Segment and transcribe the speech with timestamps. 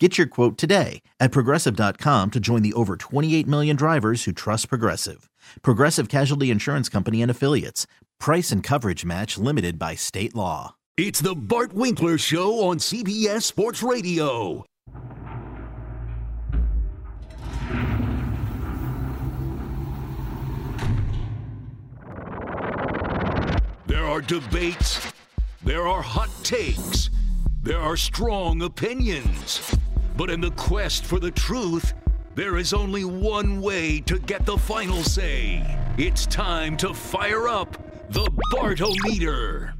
[0.00, 4.68] Get your quote today at progressive.com to join the over 28 million drivers who trust
[4.68, 5.28] Progressive.
[5.62, 7.88] Progressive Casualty Insurance Company and Affiliates.
[8.20, 10.76] Price and coverage match limited by state law.
[10.96, 14.64] It's the Bart Winkler Show on CBS Sports Radio.
[23.86, 25.12] There are debates,
[25.64, 27.10] there are hot takes,
[27.62, 29.60] there are strong opinions.
[30.18, 31.94] But in the quest for the truth,
[32.34, 35.62] there is only one way to get the final say.
[35.96, 37.78] It's time to fire up
[38.10, 39.74] the Bartometer.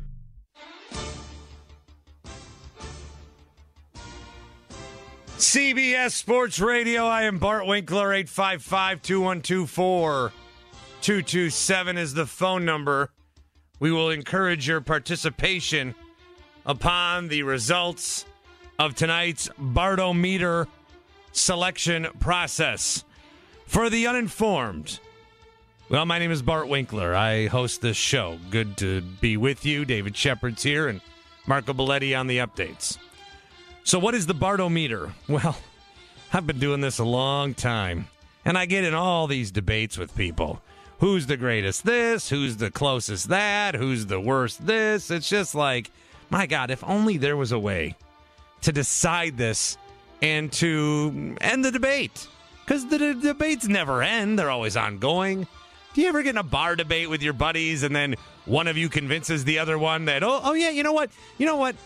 [5.38, 7.04] CBS Sports Radio.
[7.04, 8.12] I am Bart Winkler.
[8.12, 10.32] 855 2124
[11.00, 13.10] 227 is the phone number.
[13.80, 15.96] We will encourage your participation
[16.64, 18.24] upon the results
[18.78, 20.68] of tonight's Bartometer
[21.32, 23.04] selection process.
[23.66, 25.00] For the uninformed,
[25.90, 27.14] well, my name is Bart Winkler.
[27.14, 28.38] I host this show.
[28.50, 29.84] Good to be with you.
[29.84, 31.00] David Shepard's here and
[31.46, 32.98] Marco Belletti on the updates.
[33.82, 35.12] So, what is the Bartometer?
[35.28, 35.56] Well,
[36.32, 38.06] I've been doing this a long time,
[38.44, 40.60] and I get in all these debates with people.
[41.00, 42.28] Who's the greatest this?
[42.28, 43.74] Who's the closest that?
[43.74, 45.10] Who's the worst this?
[45.10, 45.90] It's just like,
[46.28, 47.96] my God, if only there was a way
[48.62, 49.78] to decide this
[50.22, 52.28] and to end the debate.
[52.64, 55.46] Because the d- debates never end, they're always ongoing.
[55.94, 58.76] Do you ever get in a bar debate with your buddies and then one of
[58.76, 61.10] you convinces the other one that, oh, oh yeah, you know what?
[61.38, 61.76] You know what?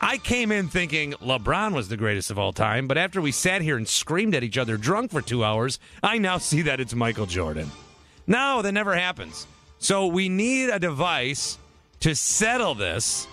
[0.00, 3.62] I came in thinking LeBron was the greatest of all time, but after we sat
[3.62, 6.94] here and screamed at each other drunk for two hours, I now see that it's
[6.94, 7.70] Michael Jordan.
[8.26, 9.46] No, that never happens.
[9.78, 11.58] So we need a device
[12.00, 13.26] to settle this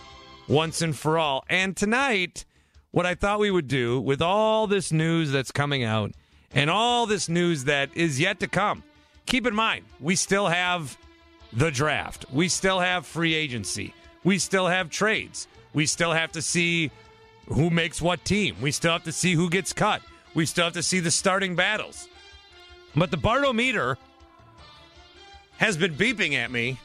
[0.48, 1.44] once and for all.
[1.50, 2.46] And tonight,
[2.94, 6.12] what I thought we would do with all this news that's coming out
[6.54, 8.84] and all this news that is yet to come,
[9.26, 10.96] keep in mind, we still have
[11.52, 16.42] the draft, we still have free agency, we still have trades, we still have to
[16.42, 16.92] see
[17.48, 20.04] who makes what team, we still have to see who gets cut,
[20.36, 22.08] we still have to see the starting battles.
[22.96, 23.98] But the Bartometer
[25.58, 26.78] has been beeping at me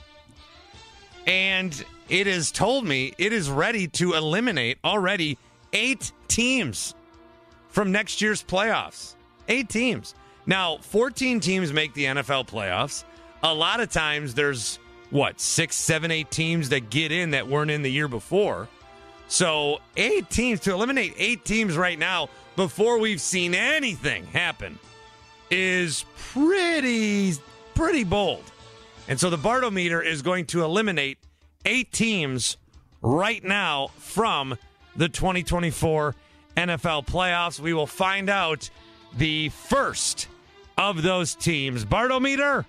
[1.27, 5.37] and it has told me it is ready to eliminate already
[5.73, 6.95] eight teams
[7.69, 9.15] from next year's playoffs.
[9.49, 10.15] Eight teams.
[10.47, 13.05] Now, 14 teams make the NFL playoffs.
[13.43, 14.79] A lot of times there's
[15.11, 18.69] what, six, seven, eight teams that get in that weren't in the year before.
[19.29, 24.79] So, eight teams to eliminate eight teams right now before we've seen anything happen
[25.51, 27.35] is pretty,
[27.75, 28.45] pretty bold.
[29.07, 31.19] And so the Bartometer is going to eliminate
[31.65, 32.57] eight teams
[33.01, 34.59] right now from
[34.99, 36.15] the 2024
[36.57, 37.61] NFL playoffs.
[37.61, 38.69] We will find out
[39.17, 40.29] the first
[40.77, 41.85] of those teams.
[41.85, 42.65] Bartometer.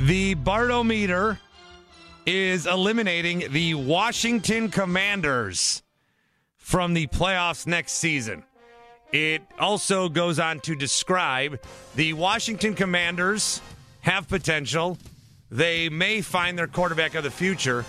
[0.00, 1.38] The Bartometer
[2.26, 5.84] is eliminating the Washington Commanders
[6.56, 8.42] from the playoffs next season.
[9.12, 11.60] It also goes on to describe
[11.94, 13.60] the Washington Commanders
[14.00, 14.96] have potential.
[15.50, 17.84] They may find their quarterback of the future,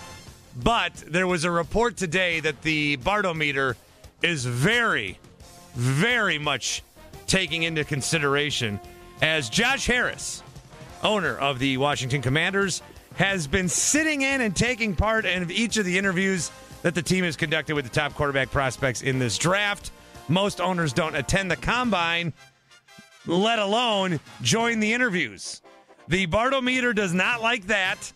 [0.62, 3.74] but there was a report today that the Bartometer
[4.22, 5.18] is very,
[5.74, 6.82] very much
[7.26, 8.78] taking into consideration
[9.22, 10.42] as Josh Harris,
[11.02, 12.82] owner of the Washington Commanders,
[13.16, 16.50] has been sitting in and taking part in each of the interviews
[16.82, 19.90] that the team has conducted with the top quarterback prospects in this draft.
[20.28, 22.32] Most owners don't attend the combine,
[23.26, 25.60] let alone join the interviews.
[26.08, 28.12] The Bartometer does not like that.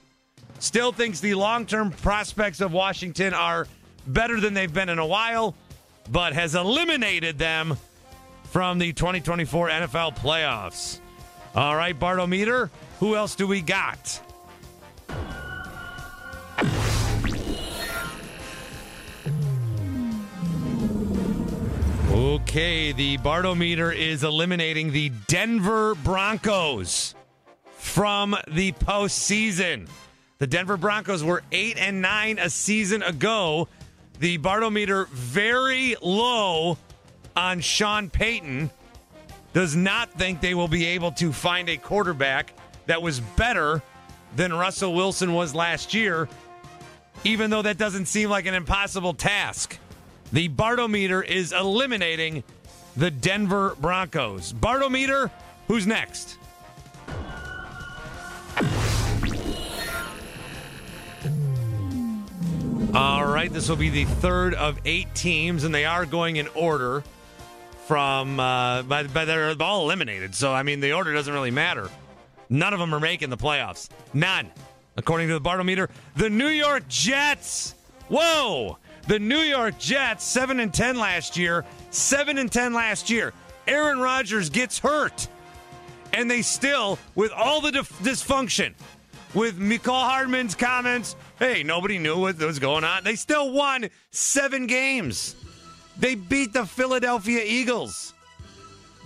[0.58, 3.66] Still thinks the long term prospects of Washington are
[4.06, 5.54] better than they've been in a while,
[6.10, 7.76] but has eliminated them
[8.44, 11.00] from the 2024 NFL playoffs.
[11.54, 12.70] All right, Bartometer,
[13.00, 14.20] who else do we got?
[22.48, 27.14] Okay, the Bartometer is eliminating the Denver Broncos
[27.72, 29.86] from the postseason.
[30.38, 33.68] The Denver Broncos were 8 and 9 a season ago.
[34.20, 36.78] The Bartometer very low
[37.36, 38.70] on Sean Payton.
[39.52, 42.54] Does not think they will be able to find a quarterback
[42.86, 43.82] that was better
[44.36, 46.30] than Russell Wilson was last year,
[47.24, 49.78] even though that doesn't seem like an impossible task.
[50.32, 52.44] The Bartometer is eliminating
[52.96, 54.52] the Denver Broncos.
[54.52, 55.30] Bartometer,
[55.68, 56.36] who's next?
[62.94, 66.48] All right, this will be the third of eight teams, and they are going in
[66.48, 67.04] order
[67.86, 70.34] from, uh, but, but they're all eliminated.
[70.34, 71.88] So, I mean, the order doesn't really matter.
[72.50, 73.88] None of them are making the playoffs.
[74.12, 74.50] None.
[74.96, 77.74] According to the Bartometer, the New York Jets.
[78.08, 78.78] Whoa!
[79.08, 83.32] The New York Jets, 7 and 10 last year, 7 and 10 last year.
[83.66, 85.28] Aaron Rodgers gets hurt.
[86.12, 88.74] And they still, with all the dif- dysfunction,
[89.32, 93.02] with Mecole Hardman's comments, hey, nobody knew what was going on.
[93.02, 95.36] They still won seven games.
[95.98, 98.12] They beat the Philadelphia Eagles.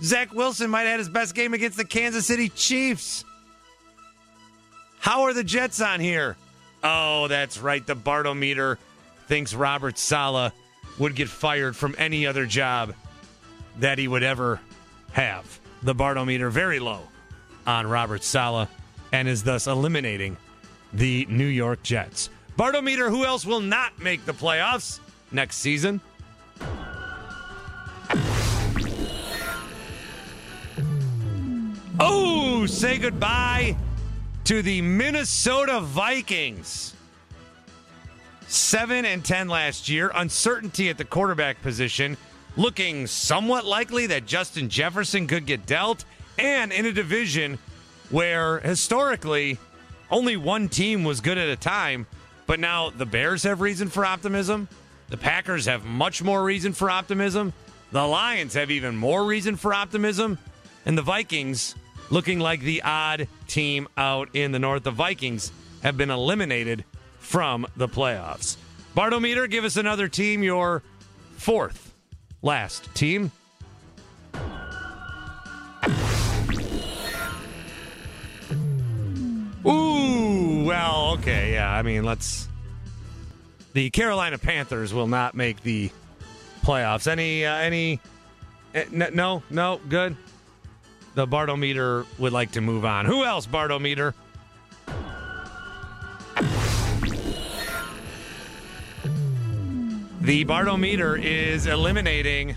[0.01, 3.23] Zach Wilson might have had his best game against the Kansas City Chiefs.
[4.99, 6.35] How are the Jets on here?
[6.83, 7.85] Oh, that's right.
[7.85, 8.77] The Bartometer
[9.27, 10.53] thinks Robert Saleh
[10.99, 12.93] would get fired from any other job
[13.79, 14.59] that he would ever
[15.11, 15.59] have.
[15.81, 17.01] The Bartometer very low
[17.65, 18.69] on Robert Saleh
[19.11, 20.37] and is thus eliminating
[20.93, 22.29] the New York Jets.
[22.57, 24.99] Bartometer, who else will not make the playoffs
[25.31, 26.01] next season?
[31.99, 33.77] Oh, say goodbye
[34.45, 36.93] to the Minnesota Vikings.
[38.53, 40.11] 7 and 10 last year.
[40.13, 42.17] Uncertainty at the quarterback position.
[42.55, 46.05] Looking somewhat likely that Justin Jefferson could get dealt.
[46.37, 47.57] And in a division
[48.09, 49.57] where historically
[50.11, 52.05] only one team was good at a time,
[52.45, 54.67] but now the Bears have reason for optimism.
[55.09, 57.53] The Packers have much more reason for optimism.
[57.91, 60.37] The Lions have even more reason for optimism.
[60.85, 61.75] And the Vikings
[62.09, 64.83] looking like the odd team out in the North.
[64.83, 65.51] The Vikings
[65.81, 66.85] have been eliminated
[67.23, 68.57] from the playoffs.
[68.95, 70.83] Bartometer, give us another team, your
[71.37, 71.93] fourth
[72.41, 73.31] last team.
[79.65, 81.71] Ooh, well, okay, yeah.
[81.71, 82.47] I mean, let's.
[83.71, 85.89] The Carolina Panthers will not make the
[86.63, 87.07] playoffs.
[87.07, 87.99] Any, uh, any,
[88.75, 90.15] n- no, no, good.
[91.15, 93.05] The Bartometer would like to move on.
[93.05, 94.13] Who else, Bartometer?
[100.23, 102.55] The Bartometer is eliminating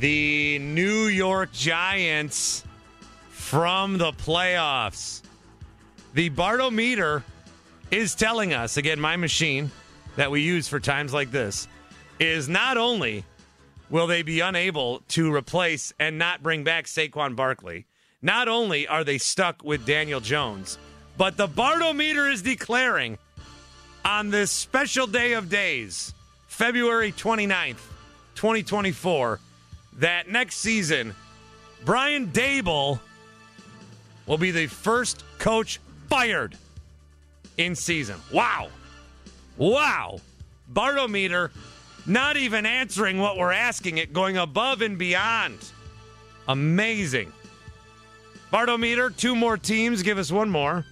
[0.00, 2.62] the New York Giants
[3.30, 5.22] from the playoffs.
[6.12, 7.22] The Bartometer
[7.90, 9.70] is telling us, again, my machine
[10.16, 11.68] that we use for times like this,
[12.20, 13.24] is not only
[13.88, 17.86] will they be unable to replace and not bring back Saquon Barkley,
[18.20, 20.76] not only are they stuck with Daniel Jones,
[21.16, 23.16] but the Bartometer is declaring
[24.04, 26.12] on this special day of days,
[26.58, 27.78] February 29th,
[28.34, 29.38] 2024,
[29.98, 31.14] that next season,
[31.84, 32.98] Brian Daboll
[34.26, 36.58] will be the first coach fired
[37.58, 38.16] in season.
[38.32, 38.70] Wow.
[39.56, 40.18] Wow.
[40.72, 41.52] Bartometer
[42.06, 45.60] not even answering what we're asking it, going above and beyond.
[46.48, 47.32] Amazing.
[48.52, 50.02] Bartometer, two more teams.
[50.02, 50.84] Give us one more.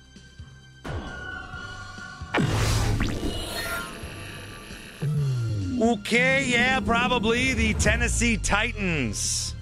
[5.78, 9.54] Okay, yeah, probably the Tennessee Titans.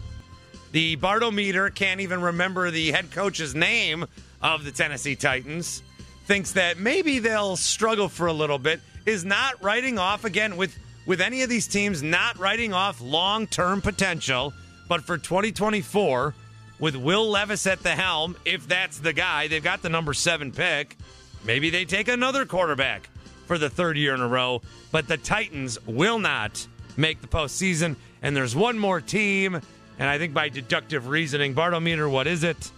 [0.70, 4.06] The Bartometer can't even remember the head coach's name
[4.40, 5.82] of the Tennessee Titans.
[6.26, 8.80] Thinks that maybe they'll struggle for a little bit.
[9.06, 13.48] Is not writing off again with with any of these teams not writing off long
[13.48, 14.52] term potential,
[14.88, 16.32] but for 2024,
[16.78, 20.52] with Will Levis at the helm, if that's the guy, they've got the number seven
[20.52, 20.96] pick.
[21.44, 23.08] Maybe they take another quarterback
[23.46, 27.96] for the third year in a row, but the Titans will not make the postseason.
[28.22, 32.70] And there's one more team, and I think by deductive reasoning, Bartometer, what is it?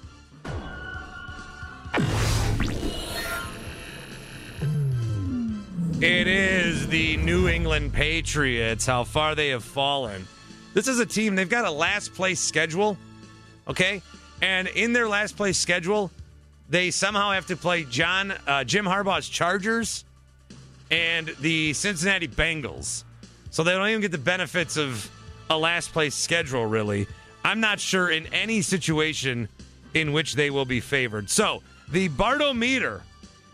[5.99, 10.27] It is the New England Patriots, how far they have fallen.
[10.75, 12.99] This is a team, they've got a last place schedule,
[13.67, 14.03] okay?
[14.43, 16.11] And in their last place schedule,
[16.69, 20.05] they somehow have to play John uh, Jim Harbaugh's Chargers
[20.91, 23.05] and the Cincinnati Bengals.
[23.51, 25.11] So they don't even get the benefits of
[25.51, 27.07] a last place schedule, really.
[27.45, 29.49] I'm not sure in any situation
[29.95, 31.31] in which they will be favored.
[31.31, 33.03] So the Bartometer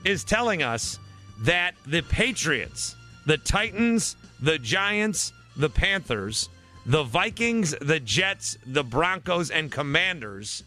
[0.04, 0.98] is telling us
[1.42, 2.96] that the Patriots,
[3.26, 6.48] the Titans, the Giants, the Panthers,
[6.86, 10.64] the Vikings, the Jets, the Broncos, and Commanders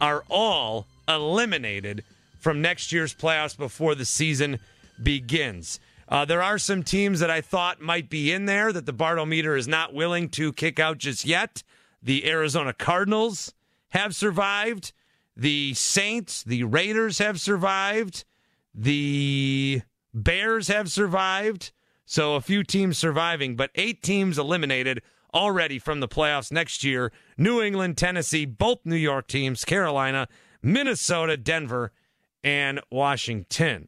[0.00, 2.04] are all eliminated
[2.38, 4.58] from next year's playoffs before the season
[5.02, 5.80] begins.
[6.10, 9.56] Uh, there are some teams that I thought might be in there that the Bartometer
[9.56, 11.62] is not willing to kick out just yet.
[12.02, 13.54] The Arizona Cardinals
[13.90, 14.92] have survived.
[15.36, 18.24] The Saints, the Raiders have survived.
[18.74, 21.70] The Bears have survived.
[22.06, 25.02] So a few teams surviving, but eight teams eliminated
[25.32, 27.12] already from the playoffs next year.
[27.38, 30.26] New England, Tennessee, both New York teams, Carolina,
[30.60, 31.92] Minnesota, Denver,
[32.42, 33.86] and Washington.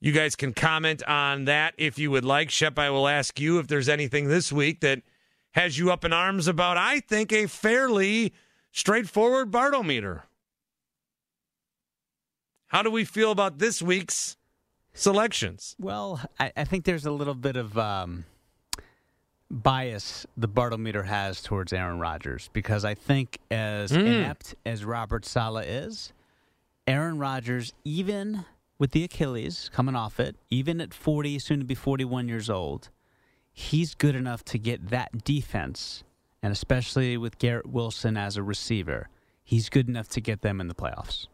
[0.00, 2.50] You guys can comment on that if you would like.
[2.50, 5.02] Shep, I will ask you if there's anything this week that
[5.52, 8.34] has you up in arms about, I think, a fairly
[8.72, 10.22] straightforward Bartometer.
[12.68, 14.36] How do we feel about this week's
[14.92, 15.74] selections?
[15.78, 18.24] Well, I, I think there's a little bit of um,
[19.50, 24.06] bias the Bartometer has towards Aaron Rodgers because I think as Mm.
[24.06, 26.12] inept as Robert Saleh is,
[26.86, 28.44] Aaron Rodgers, even
[28.78, 32.90] with the Achilles coming off it, even at 40, soon to be 41 years old,
[33.52, 36.04] he's good enough to get that defense,
[36.42, 39.08] and especially with Garrett Wilson as a receiver,
[39.42, 41.26] he's good enough to get them in the playoffs.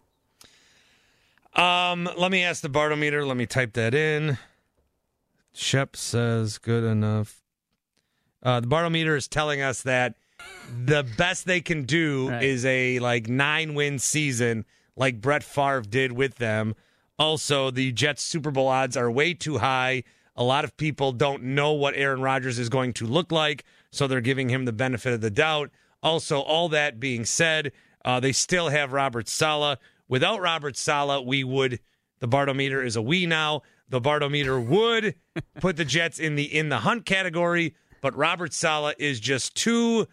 [1.55, 3.27] Um, let me ask the Bartometer.
[3.27, 4.39] Let me type that in.
[5.53, 7.43] Shep says good enough.
[8.43, 10.15] Uh, the Bartometer is telling us that
[10.87, 12.43] the best they can do Right.
[12.43, 14.65] is a like nine win season,
[14.97, 16.75] like Brett Favre did with them.
[17.19, 20.05] Also, the Jets Super Bowl odds are way too high.
[20.35, 24.07] A lot of people don't know what Aaron Rodgers is going to look like, so
[24.07, 25.71] they're giving him the benefit of the doubt.
[26.03, 27.73] Also, all that being said,
[28.05, 29.79] uh, they still have Robert Saleh.
[30.09, 31.81] Without Robert Saleh, we would.
[32.21, 33.63] The Bartometer is a we now.
[33.89, 35.15] The Bartometer would
[35.61, 40.07] put the Jets in the in the hunt category, but Robert Saleh is just too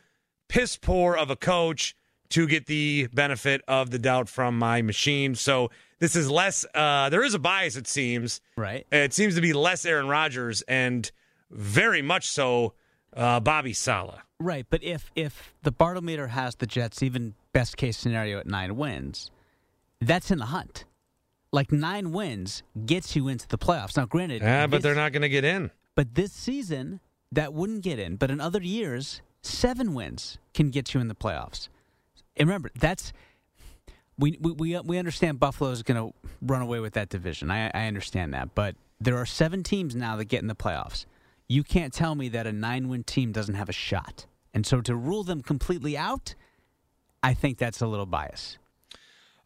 [0.50, 1.96] piss poor of a coach
[2.30, 5.34] to get the benefit of the doubt from my machine.
[5.34, 6.66] So this is less.
[6.74, 8.42] Uh, there is a bias, it seems.
[8.56, 8.86] Right.
[8.92, 11.10] It seems to be less Aaron Rodgers and
[11.52, 12.74] very much so
[13.16, 14.20] uh, Bobby Saleh.
[14.42, 18.78] Right, but if if the Bartometer has the Jets, even best case scenario at nine
[18.78, 19.32] wins,
[20.00, 20.86] that's in the hunt.
[21.52, 23.98] Like nine wins gets you into the playoffs.
[23.98, 25.72] Now, granted, Yeah, but they're not going to get in.
[25.96, 27.02] But this season,
[27.32, 28.16] that wouldn't get in.
[28.16, 31.68] But in other years, seven wins can get you in the playoffs.
[32.38, 33.12] And remember, that's
[34.20, 37.50] we we we, understand Buffalo is going to run away with that division.
[37.50, 41.06] I, I understand that, but there are seven teams now that get in the playoffs.
[41.48, 44.26] You can't tell me that a nine-win team doesn't have a shot.
[44.54, 46.36] And so to rule them completely out,
[47.24, 48.58] I think that's a little bias.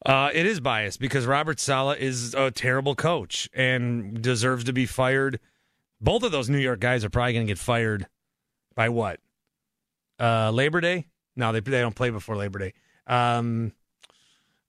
[0.06, 4.86] Uh, it is biased because Robert Saleh is a terrible coach and deserves to be
[4.86, 5.39] fired.
[6.01, 8.08] Both of those New York guys are probably going to get fired
[8.75, 9.20] by what?
[10.20, 11.08] Uh, Labor Day?
[11.36, 12.74] No, they they don't play before Labor Day.
[13.08, 13.72] Um,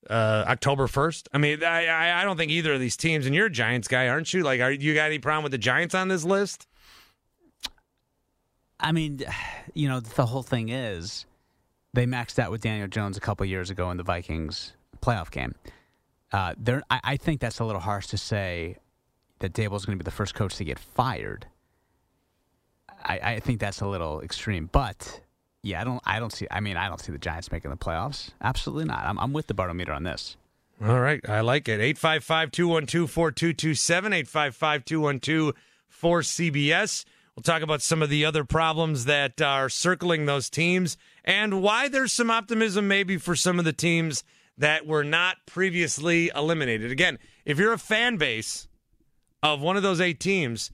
[0.09, 1.29] uh, October first.
[1.33, 3.27] I mean, I, I don't think either of these teams.
[3.27, 4.43] And you're a Giants guy, aren't you?
[4.43, 6.67] Like, are you got any problem with the Giants on this list?
[8.81, 9.21] I mean,
[9.75, 11.27] you know, the whole thing is
[11.93, 15.55] they maxed out with Daniel Jones a couple years ago in the Vikings playoff game.
[16.33, 18.79] Uh, they're, I, I think that's a little harsh to say
[19.39, 21.47] that Daboll's going to be the first coach to get fired.
[23.05, 25.21] I, I think that's a little extreme, but
[25.65, 26.47] yeah, I don't, I don't see.
[26.51, 28.31] I mean, I don't see the Giants making the playoffs.
[28.41, 29.05] Absolutely not.
[29.05, 30.37] I'm, I'm with the Bartometer on this.
[30.85, 31.81] All right, I like it.
[31.81, 35.55] 855 212 4227, 855 212
[36.03, 37.05] 4CBS.
[37.35, 41.89] We'll talk about some of the other problems that are circling those teams and why
[41.89, 44.23] there's some optimism maybe for some of the teams
[44.59, 46.93] that were not previously eliminated.
[46.93, 48.69] Again, if you're a fan base
[49.43, 50.71] of one of those eight teams,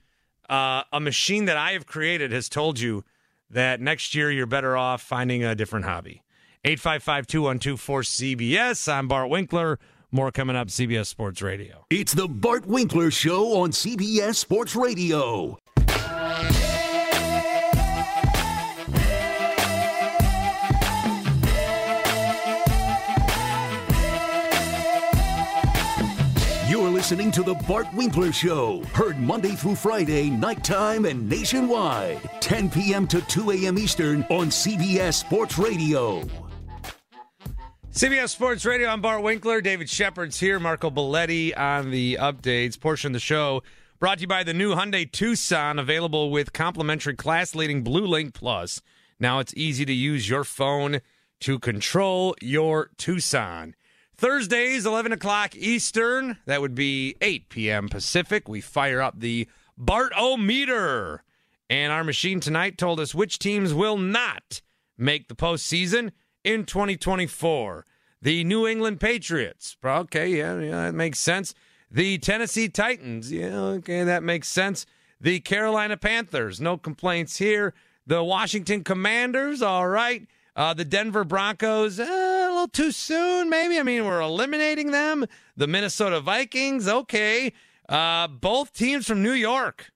[0.51, 3.05] uh, a machine that I have created has told you
[3.50, 6.23] that next year you're better off finding a different hobby.
[6.64, 8.92] 855 212 4CBS.
[8.92, 9.78] I'm Bart Winkler.
[10.12, 11.87] More coming up, CBS Sports Radio.
[11.88, 15.59] It's the Bart Winkler Show on CBS Sports Radio.
[27.00, 33.07] Listening to the Bart Winkler Show, heard Monday through Friday, nighttime and nationwide, 10 p.m.
[33.07, 33.78] to 2 a.m.
[33.78, 36.23] Eastern on CBS Sports Radio.
[37.90, 39.62] CBS Sports Radio, I'm Bart Winkler.
[39.62, 40.61] David Shepard's here.
[40.61, 42.78] Marco Belletti on the updates.
[42.78, 43.62] Portion of the show
[43.99, 48.35] brought to you by the new Hyundai Tucson, available with complimentary class leading Blue Link
[48.35, 48.83] Plus.
[49.19, 51.00] Now it's easy to use your phone
[51.40, 53.75] to control your Tucson.
[54.21, 56.37] Thursdays, 11 o'clock Eastern.
[56.45, 57.89] That would be 8 p.m.
[57.89, 58.50] Pacific.
[58.50, 59.49] We fire up the
[59.79, 61.23] Bart-O-Meter.
[61.71, 64.61] And our machine tonight told us which teams will not
[64.99, 66.11] make the postseason
[66.45, 67.87] in 2024.
[68.21, 69.79] The New England Patriots.
[69.83, 71.55] Okay, yeah, yeah, that makes sense.
[71.91, 73.33] The Tennessee Titans.
[73.33, 74.85] Yeah, okay, that makes sense.
[75.19, 76.61] The Carolina Panthers.
[76.61, 77.73] No complaints here.
[78.07, 79.62] The Washington Commanders.
[79.62, 80.27] All right.
[80.57, 83.78] Uh, the Denver Broncos, uh, a little too soon, maybe.
[83.78, 85.26] I mean, we're eliminating them.
[85.57, 87.52] The Minnesota Vikings, okay.
[87.88, 89.90] Uh, both teams from New York,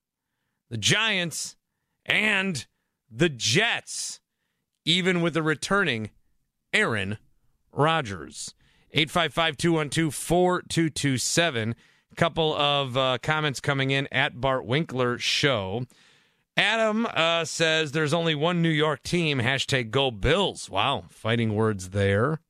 [0.70, 1.56] the Giants
[2.06, 2.66] and
[3.10, 4.20] the Jets,
[4.84, 6.10] even with the returning
[6.72, 7.18] Aaron
[7.72, 8.54] Rodgers.
[8.92, 11.74] 855 212 4227.
[12.16, 15.84] Couple of uh, comments coming in at Bart Winkler Show.
[16.56, 19.40] Adam uh, says there's only one New York team.
[19.40, 20.70] Hashtag go Bills.
[20.70, 22.40] Wow, fighting words there.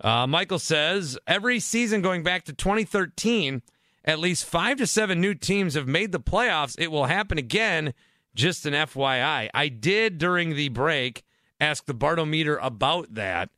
[0.00, 3.62] Uh, Michael says every season going back to 2013,
[4.04, 6.78] at least five to seven new teams have made the playoffs.
[6.78, 7.92] It will happen again.
[8.34, 9.50] Just an FYI.
[9.52, 11.24] I did during the break
[11.58, 13.50] ask the Bart-O-Meter about that.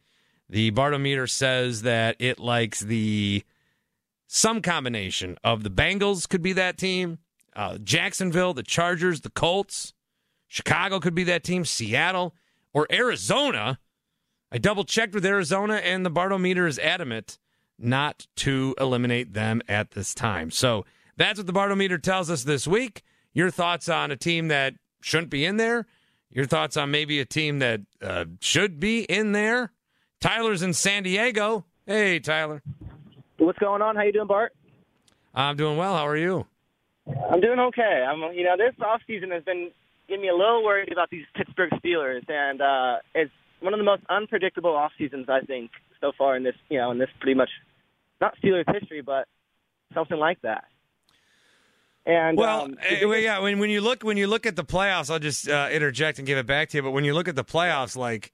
[0.49, 3.45] The Bart-O-Meter says that it likes the
[4.27, 7.19] some combination of the Bengals could be that team,
[7.55, 9.95] uh, Jacksonville, the Chargers, the Colts,
[10.53, 12.35] Chicago could be that team, Seattle,
[12.75, 13.79] or Arizona.
[14.51, 17.39] I double checked with Arizona, and the Bart-O-Meter is adamant
[17.79, 20.51] not to eliminate them at this time.
[20.51, 20.85] So
[21.17, 23.03] that's what the Bart-O-Meter tells us this week.
[23.33, 25.87] Your thoughts on a team that shouldn't be in there?
[26.31, 29.73] Your thoughts on maybe a team that uh, should be in there?
[30.21, 31.65] Tyler's in San Diego.
[31.87, 32.63] Hey, Tyler.
[33.39, 33.97] What's going on?
[33.97, 34.55] How you doing, Bart?
[35.35, 35.97] I'm doing well.
[35.97, 36.47] How are you?
[37.07, 38.05] I'm doing okay.
[38.09, 39.71] I'm, you know, this off season has been
[40.09, 43.85] getting me a little worried about these Pittsburgh Steelers, and uh, it's one of the
[43.85, 47.35] most unpredictable off seasons I think so far in this, you know, in this pretty
[47.35, 47.51] much
[48.21, 49.27] not Steelers history, but
[49.95, 50.65] something like that.
[52.05, 53.39] And well, um, eh, yeah.
[53.39, 56.27] When when you look when you look at the playoffs, I'll just uh, interject and
[56.27, 56.83] give it back to you.
[56.83, 58.33] But when you look at the playoffs, like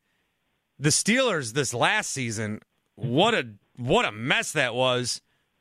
[0.79, 2.61] the Steelers this last season,
[2.95, 5.21] what a what a mess that was,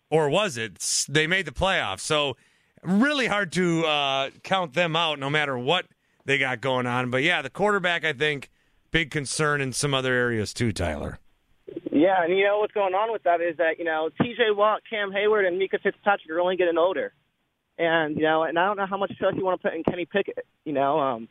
[0.09, 0.79] or was it?
[1.09, 2.37] They made the playoffs, so
[2.87, 5.85] really hard to uh, count them out, no matter what
[6.25, 7.11] they got going on.
[7.11, 8.49] But yeah, the quarterback, I think,
[8.91, 10.71] big concern in some other areas too.
[10.71, 11.19] Tyler.
[11.91, 14.51] Yeah, and you know what's going on with that is that you know T.J.
[14.51, 17.13] Watt, Cam Heyward, and Minkah Fitzpatrick are only getting older,
[17.77, 19.83] and you know, and I don't know how much trust you want to put in
[19.83, 20.45] Kenny Pickett.
[20.63, 21.27] You know, um,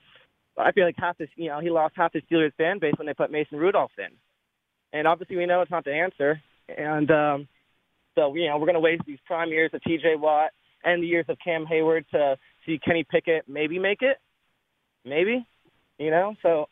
[0.58, 3.06] I feel like half this, you know, he lost half his Steelers fan base when
[3.06, 4.12] they put Mason Rudolph in,
[4.92, 7.48] and obviously we know it's not the answer, and um,
[8.14, 10.16] so you know we're going to waste these prime years of T.J.
[10.16, 10.50] Watt
[10.87, 14.16] and the years of Cam Heyward to see Kenny Pickett maybe make it,
[15.05, 15.46] maybe,
[15.99, 16.35] you know.
[16.40, 16.68] So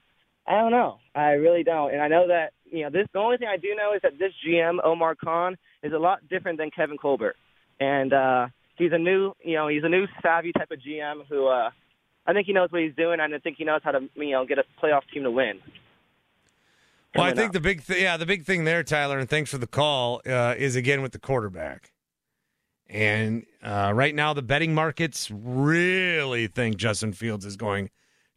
[0.47, 0.99] I don't know.
[1.15, 1.93] I really don't.
[1.93, 3.07] And I know that you know this.
[3.13, 6.27] The only thing I do know is that this GM Omar Khan is a lot
[6.31, 7.37] different than Kevin Colbert,
[7.81, 8.47] and uh,
[8.77, 11.71] he's a new, you know, he's a new savvy type of GM who uh,
[12.27, 14.31] I think he knows what he's doing, and I think he knows how to, you
[14.31, 15.61] know, get a playoff team to win.
[17.15, 17.53] Well, I think up.
[17.53, 20.55] the big, th- yeah, the big thing there, Tyler, and thanks for the call, uh,
[20.59, 21.93] is again with the quarterback.
[22.89, 27.91] And uh, right now, the betting markets really think Justin Fields is going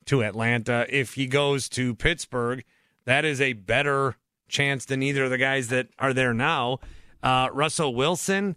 [0.05, 0.85] to Atlanta.
[0.89, 2.63] If he goes to Pittsburgh,
[3.05, 4.15] that is a better
[4.47, 6.79] chance than either of the guys that are there now.
[7.21, 8.55] Uh, Russell Wilson,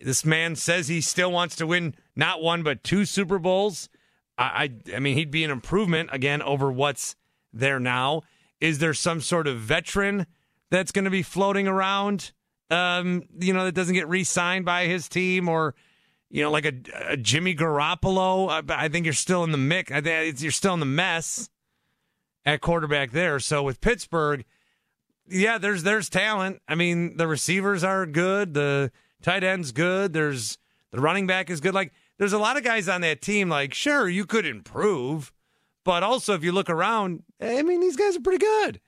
[0.00, 3.88] this man says he still wants to win not one but two Super Bowls.
[4.38, 7.16] I, I, I mean, he'd be an improvement again over what's
[7.52, 8.22] there now.
[8.60, 10.26] Is there some sort of veteran
[10.70, 12.32] that's going to be floating around?
[12.70, 15.74] Um, you know, that doesn't get re-signed by his team, or
[16.30, 16.72] you know, like a,
[17.08, 18.50] a Jimmy Garoppolo.
[18.50, 19.92] I, I think you're still in the mix.
[19.92, 21.48] I think you're still in the mess
[22.44, 23.38] at quarterback there.
[23.40, 24.44] So with Pittsburgh,
[25.28, 26.60] yeah, there's there's talent.
[26.68, 28.54] I mean, the receivers are good.
[28.54, 28.90] The
[29.22, 30.12] tight end's good.
[30.12, 30.58] There's
[30.92, 31.74] the running back is good.
[31.74, 33.48] Like there's a lot of guys on that team.
[33.48, 35.32] Like, sure, you could improve,
[35.84, 38.80] but also if you look around, I mean, these guys are pretty good.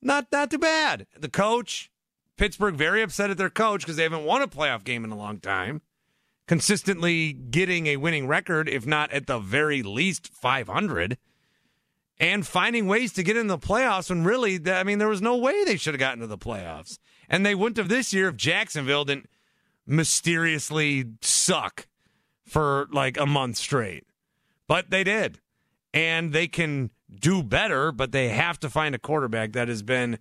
[0.00, 1.06] Not not too bad.
[1.18, 1.90] The coach,
[2.36, 5.16] Pittsburgh, very upset at their coach because they haven't won a playoff game in a
[5.16, 5.82] long time.
[6.48, 11.16] Consistently getting a winning record, if not at the very least 500
[12.18, 15.36] and finding ways to get in the playoffs when really, I mean, there was no
[15.36, 16.98] way they should have gotten to the playoffs.
[17.28, 19.28] And they wouldn't have this year if Jacksonville didn't
[19.86, 21.88] mysteriously suck
[22.46, 24.04] for like a month straight.
[24.68, 25.40] But they did.
[25.94, 26.90] And they can
[27.20, 30.18] do better, but they have to find a quarterback that has been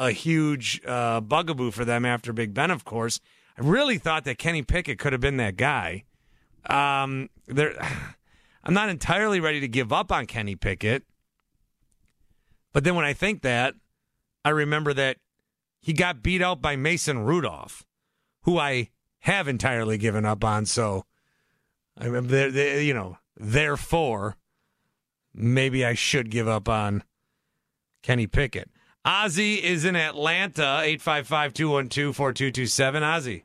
[0.00, 3.20] a huge uh, bugaboo for them after Big Ben, of course.
[3.58, 6.04] I really thought that Kenny Pickett could have been that guy.
[6.64, 7.74] Um, there,
[8.64, 11.04] I'm not entirely ready to give up on Kenny Pickett.
[12.72, 13.74] But then when I think that,
[14.42, 15.18] I remember that
[15.80, 17.84] he got beat out by Mason Rudolph,
[18.42, 18.88] who I
[19.20, 20.64] have entirely given up on.
[20.64, 21.04] So,
[21.98, 22.48] I remember,
[22.80, 24.36] you know, therefore,
[25.34, 27.02] maybe I should give up on
[28.02, 28.70] Kenny Pickett.
[29.06, 33.02] Ozzy is in Atlanta, 855 212 4227.
[33.02, 33.42] Ozzy.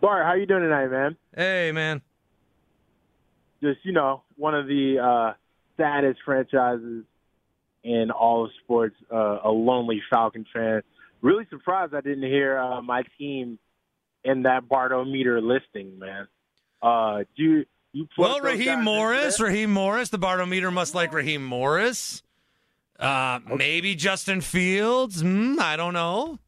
[0.00, 1.16] Bart, how you doing tonight, man?
[1.34, 2.02] Hey, man.
[3.60, 5.34] Just, you know, one of the uh,
[5.76, 7.04] saddest franchises
[7.82, 10.82] in all of sports, uh, a lonely Falcon fan.
[11.20, 13.58] Really surprised I didn't hear uh, my team
[14.22, 16.28] in that Bartometer listing, man.
[16.80, 20.10] Uh, do you, you well, Raheem Morris, Raheem Morris.
[20.10, 22.22] The Bartometer must like Raheem Morris.
[22.98, 23.40] Uh.
[23.54, 25.22] Maybe Justin Fields.
[25.22, 26.38] Mm, I don't know.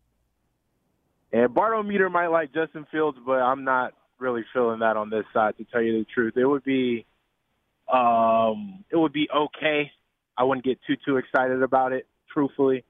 [1.32, 5.56] And Bartometer might like Justin Fields, but I'm not really feeling that on this side.
[5.58, 7.06] To tell you the truth, it would be,
[7.92, 9.92] um, it would be okay
[10.40, 12.06] I wouldn't get too too excited about it.
[12.32, 12.84] Truthfully,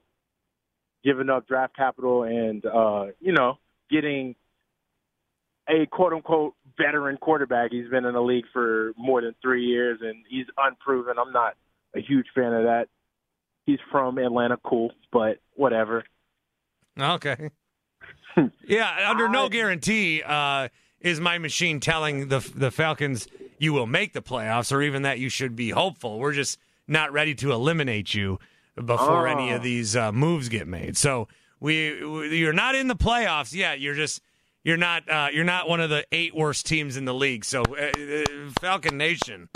[1.03, 3.57] giving up draft capital and uh, you know
[3.89, 4.35] getting
[5.67, 7.71] a quote unquote veteran quarterback.
[7.71, 11.15] He's been in the league for more than three years and he's unproven.
[11.19, 11.55] I'm not
[11.93, 12.87] a huge fan of that.
[13.65, 16.03] He's from Atlanta, cool, but whatever.
[16.99, 17.51] Okay.
[18.67, 20.69] yeah, under no guarantee uh,
[20.99, 23.27] is my machine telling the the Falcons
[23.59, 26.19] you will make the playoffs, or even that you should be hopeful.
[26.19, 28.39] We're just not ready to eliminate you
[28.75, 29.31] before oh.
[29.31, 29.63] any of oh.
[29.63, 30.97] these uh, moves get made.
[30.97, 31.27] So
[31.59, 33.79] we, we, you're not in the playoffs yet.
[33.79, 34.21] You're just
[34.63, 37.45] you're not uh, you're not one of the eight worst teams in the league.
[37.45, 39.49] So uh, uh Falcon Nation,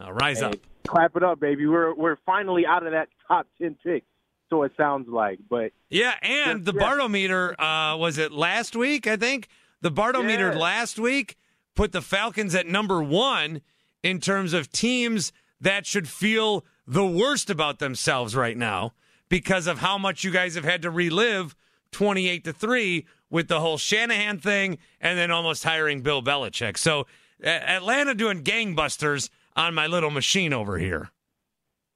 [0.00, 0.54] uh, rise hey, up,
[0.86, 1.66] clap it up, baby.
[1.66, 4.04] We're we're finally out of that top ten pick.
[4.50, 6.82] So it sounds like, but yeah, and the yeah.
[6.82, 9.06] Bartometer uh, was it last week?
[9.06, 9.48] I think
[9.82, 10.58] the Bartometer yeah.
[10.58, 11.36] last week
[11.74, 13.60] put the Falcons at number one
[14.02, 18.94] in terms of teams that should feel the worst about themselves right now
[19.28, 21.54] because of how much you guys have had to relive
[21.92, 26.78] 28 to 3 with the whole Shanahan thing and then almost hiring Bill Belichick.
[26.78, 27.06] So
[27.42, 31.10] Atlanta doing gangbusters on my little machine over here.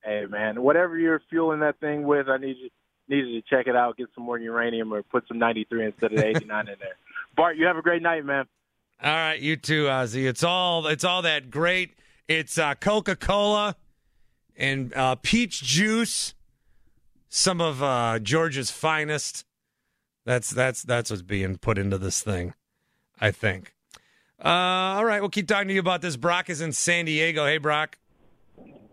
[0.05, 2.71] Hey man, whatever you're fueling that thing with, I need you
[3.09, 6.13] need you to check it out, get some more uranium or put some 93 instead
[6.13, 6.97] of 89 in there.
[7.37, 8.47] Bart, you have a great night, man.
[9.03, 10.29] All right, you too, Ozzy.
[10.29, 11.97] It's all it's all that great
[12.29, 13.77] it's uh, Coca Cola
[14.57, 16.35] and uh, peach juice,
[17.29, 19.45] some of uh, Georgia's finest.
[20.25, 22.55] That's that's that's what's being put into this thing,
[23.21, 23.75] I think.
[24.43, 26.17] Uh, all right, we'll keep talking to you about this.
[26.17, 27.45] Brock is in San Diego.
[27.45, 27.99] Hey, Brock.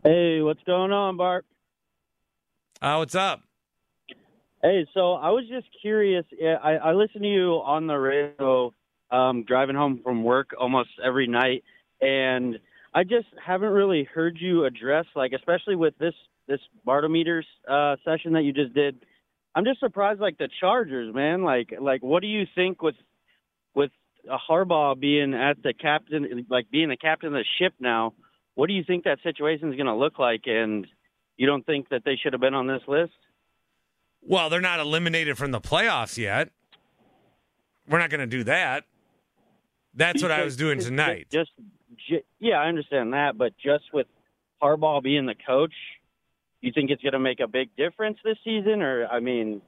[0.01, 1.45] Hey, what's going on, Bart?
[2.81, 3.41] Uh, what's up?
[4.63, 6.25] Hey, so I was just curious.
[6.41, 8.73] I, I listen to you on the radio
[9.11, 11.65] um, driving home from work almost every night,
[11.99, 12.59] and
[12.93, 16.13] I just haven't really heard you address, like, especially with this
[16.47, 19.05] this Bartometers uh, session that you just did.
[19.53, 21.43] I'm just surprised, like the Chargers, man.
[21.43, 22.95] Like, like, what do you think with
[23.75, 23.91] with
[24.31, 28.13] a Harbaugh being at the captain, like being the captain of the ship now?
[28.55, 30.41] What do you think that situation is going to look like?
[30.45, 30.85] And
[31.37, 33.13] you don't think that they should have been on this list?
[34.21, 36.49] Well, they're not eliminated from the playoffs yet.
[37.87, 38.83] We're not going to do that.
[39.93, 41.27] That's what I was doing tonight.
[41.31, 41.51] Just
[42.39, 44.07] yeah, I understand that, but just with
[44.61, 45.73] Harbaugh being the coach,
[46.61, 48.81] you think it's going to make a big difference this season?
[48.81, 49.61] Or I mean,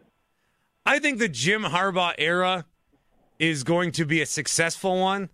[0.86, 2.66] I think the Jim Harbaugh era
[3.40, 5.30] is going to be a successful one.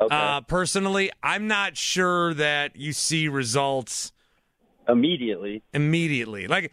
[0.00, 0.14] Okay.
[0.14, 4.12] Uh, personally, I'm not sure that you see results
[4.88, 5.62] immediately.
[5.72, 6.72] Immediately, like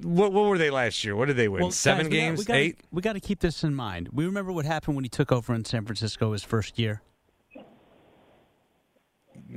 [0.00, 1.16] what, what were they last year?
[1.16, 1.62] What did they win?
[1.62, 2.80] Well, Seven guys, games, we gotta, eight.
[2.92, 4.10] We got to keep this in mind.
[4.12, 7.02] We remember what happened when he took over in San Francisco his first year.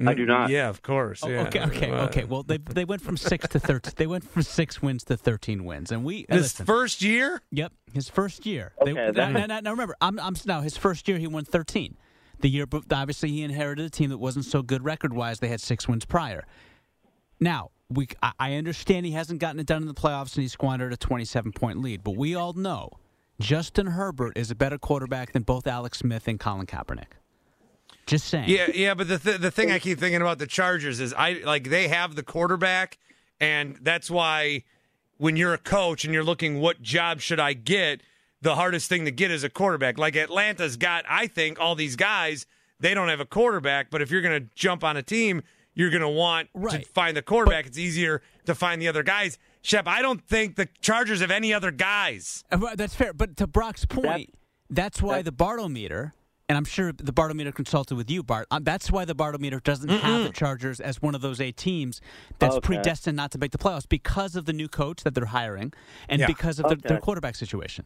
[0.05, 0.49] I do not.
[0.49, 1.21] Yeah, of course.
[1.23, 1.43] Oh, yeah.
[1.43, 2.23] Okay, okay, Uh, okay.
[2.25, 3.93] Well, they they went from six to thirteen.
[3.95, 7.41] They went from six wins to thirteen wins, and we His listen, first year?
[7.51, 8.73] Yep, his first year.
[8.81, 11.45] Okay, they, that- now, now, now remember, I'm, I'm now his first year he won
[11.45, 11.95] thirteen.
[12.39, 15.39] The year, obviously, he inherited a team that wasn't so good record wise.
[15.39, 16.45] They had six wins prior.
[17.39, 20.47] Now, we I- I understand he hasn't gotten it done in the playoffs and he
[20.47, 22.89] squandered a 27 point lead, but we all know
[23.39, 27.13] Justin Herbert is a better quarterback than both Alex Smith and Colin Kaepernick.
[28.07, 28.49] Just saying.
[28.49, 31.41] Yeah, yeah, but the th- the thing I keep thinking about the Chargers is I
[31.43, 32.97] like they have the quarterback,
[33.39, 34.63] and that's why
[35.17, 38.01] when you're a coach and you're looking what job should I get,
[38.41, 39.97] the hardest thing to get is a quarterback.
[39.97, 42.45] Like Atlanta's got, I think all these guys
[42.79, 45.41] they don't have a quarterback, but if you're going to jump on a team,
[45.75, 47.65] you're going to want to find the quarterback.
[47.65, 49.37] it's easier to find the other guys.
[49.61, 52.43] Shep, I don't think the Chargers have any other guys.
[52.51, 53.13] Uh, That's fair.
[53.13, 54.29] But to Brock's point,
[54.69, 56.11] that's why the Bartometer,
[56.49, 58.47] and I'm sure the Bartometer consulted with you, Bart.
[58.51, 62.01] Um, that's why the Bartometer doesn't have the Chargers as one of those eight teams
[62.39, 62.65] that's Okay.
[62.75, 65.71] predestined not to make the playoffs because of the new coach that they're hiring
[66.09, 66.27] and Yeah.
[66.27, 67.85] because of their, their quarterback situation.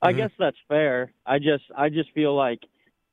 [0.00, 0.18] I mm-hmm.
[0.18, 1.12] guess that's fair.
[1.26, 2.60] I just I just feel like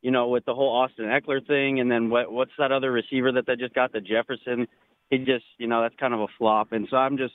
[0.02, 3.32] you know with the whole Austin Ekeler thing, and then what what's that other receiver
[3.34, 4.68] that they just got, the Jefferson?
[5.10, 7.34] He just you know that's kind of a flop, and so I'm just.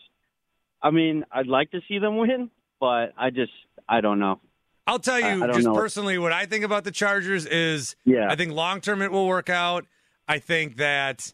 [0.82, 2.48] I mean, I'd like to see them win,
[2.80, 3.52] but I just
[3.86, 4.40] I don't know.
[4.86, 5.74] I'll tell you just know.
[5.74, 8.28] personally what I think about the Chargers is Yeah.
[8.28, 9.84] I think long term it will work out.
[10.26, 11.32] I think that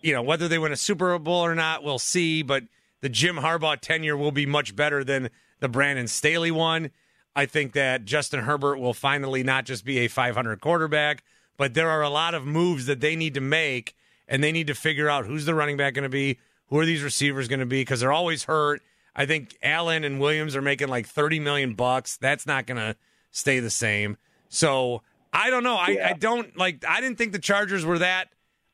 [0.00, 2.42] you know whether they win a Super Bowl or not, we'll see.
[2.42, 2.64] But
[3.00, 5.30] the Jim Harbaugh tenure will be much better than
[5.60, 6.90] the Brandon Staley one.
[7.36, 11.22] I think that Justin Herbert will finally not just be a 500 quarterback,
[11.58, 13.94] but there are a lot of moves that they need to make,
[14.26, 16.86] and they need to figure out who's the running back going to be, who are
[16.86, 18.80] these receivers going to be, because they're always hurt.
[19.14, 22.16] I think Allen and Williams are making like 30 million bucks.
[22.16, 22.96] That's not going to
[23.30, 24.16] stay the same.
[24.48, 25.76] So I don't know.
[25.76, 26.84] I, I don't like.
[26.88, 28.28] I didn't think the Chargers were that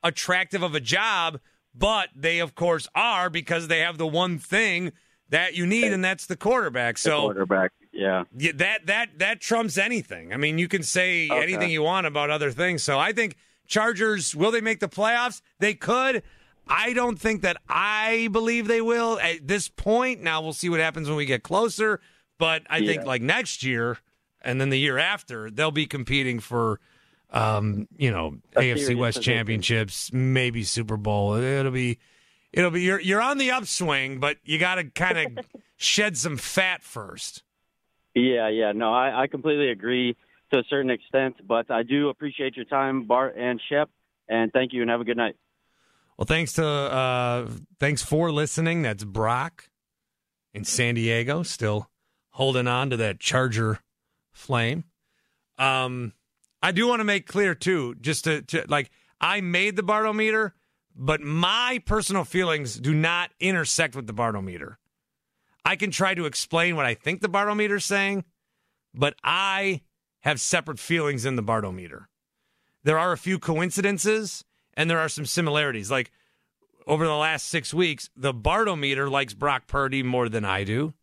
[0.04, 1.40] attractive of a job,
[1.74, 4.92] but they of course are because they have the one thing
[5.30, 6.98] that you need, and that's the quarterback.
[6.98, 8.24] So quarterback, yeah.
[8.36, 10.32] yeah, that that that trumps anything.
[10.32, 11.42] I mean, you can say Okay.
[11.42, 12.82] anything you want about other things.
[12.82, 15.40] So I think Chargers will they make the playoffs?
[15.58, 16.22] They could.
[16.66, 20.22] I don't think that I believe they will at this point.
[20.22, 22.00] Now we'll see what happens when we get closer.
[22.38, 23.98] But I think like next year
[24.40, 26.80] and then the year after, they'll be competing for
[27.30, 29.34] um, you know, A AFC West position.
[29.34, 31.34] championships, maybe Super Bowl.
[31.34, 31.98] It'll be
[32.52, 35.42] it'll be you're you're on the upswing, but you gotta kinda
[35.76, 37.42] shed some fat first.
[38.14, 38.72] Yeah, yeah.
[38.72, 40.16] No, I, I completely agree
[40.52, 43.88] to a certain extent, but I do appreciate your time, Bart and Shep,
[44.28, 45.36] and thank you and have a good night.
[46.16, 47.48] Well, thanks to uh
[47.80, 48.82] thanks for listening.
[48.82, 49.70] That's Brock
[50.52, 51.88] in San Diego, still
[52.30, 53.80] holding on to that Charger
[54.30, 54.84] flame.
[55.58, 56.12] Um
[56.62, 60.52] I do want to make clear too, just to, to like I made the Bartometer,
[60.94, 64.76] but my personal feelings do not intersect with the Bartometer.
[65.64, 68.24] I can try to explain what I think the Bartometer is saying,
[68.94, 69.82] but I
[70.20, 72.06] have separate feelings in the Bartometer.
[72.84, 74.44] There are a few coincidences
[74.74, 75.90] and there are some similarities.
[75.90, 76.10] Like
[76.86, 80.94] over the last six weeks, the Bartometer likes Brock Purdy more than I do.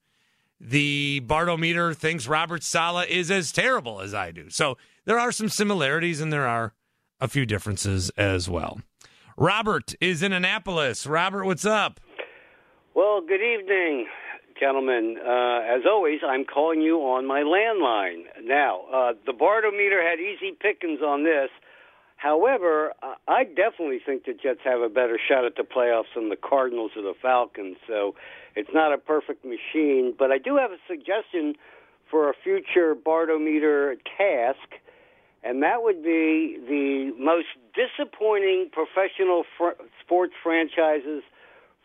[0.60, 4.50] The Bartometer thinks Robert Saleh is as terrible as I do.
[4.50, 6.74] So there are some similarities and there are
[7.22, 8.82] a few differences as well.
[9.38, 11.08] Robert is in Annapolis.
[11.08, 12.02] Robert, what's up?
[12.94, 14.08] Well, good evening,
[14.60, 15.18] gentlemen.
[15.18, 18.26] Uh, as always, I'm calling you on my landline.
[18.44, 21.50] Now, uh, the Bartometer had easy pickings on this.
[22.18, 22.94] However,
[23.28, 26.92] I- definitely think the Jets have a better shot at the playoffs than the Cardinals
[26.98, 27.78] or the Falcons.
[27.88, 28.16] So
[28.56, 31.56] it's not a perfect machine, but I do have a suggestion
[32.10, 34.76] for a future Bartometer task,
[35.44, 41.24] and that would be the most disappointing professional fr- sports franchises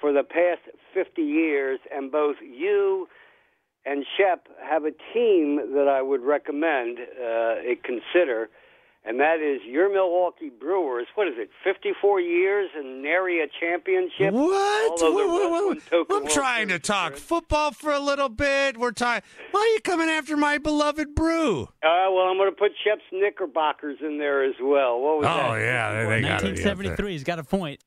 [0.05, 0.61] for the past
[0.93, 3.09] 50 years, and both you
[3.87, 8.51] and Shep have a team that I would recommend uh, it consider,
[9.07, 11.07] and that is your Milwaukee Brewers.
[11.15, 14.35] What is it, 54 years and nary a championship?
[14.35, 15.03] What?
[15.03, 17.71] Although the What- what- Reds what- won token I'm World trying to Series talk football
[17.71, 18.77] for a little bit.
[18.77, 19.23] We're talking.
[19.53, 21.63] Why are you coming after my beloved brew?
[21.63, 25.01] Uh, well, I'm going to put Shep's Knickerbockers in there as well.
[25.01, 25.51] What was that?
[25.51, 27.13] Oh yeah, they, they got 1973.
[27.13, 27.81] He's got a point.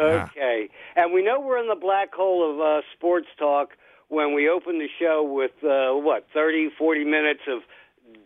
[0.00, 0.68] Okay.
[0.96, 3.70] And we know we're in the black hole of uh, sports talk
[4.08, 7.62] when we open the show with, uh, what, 30, 40 minutes of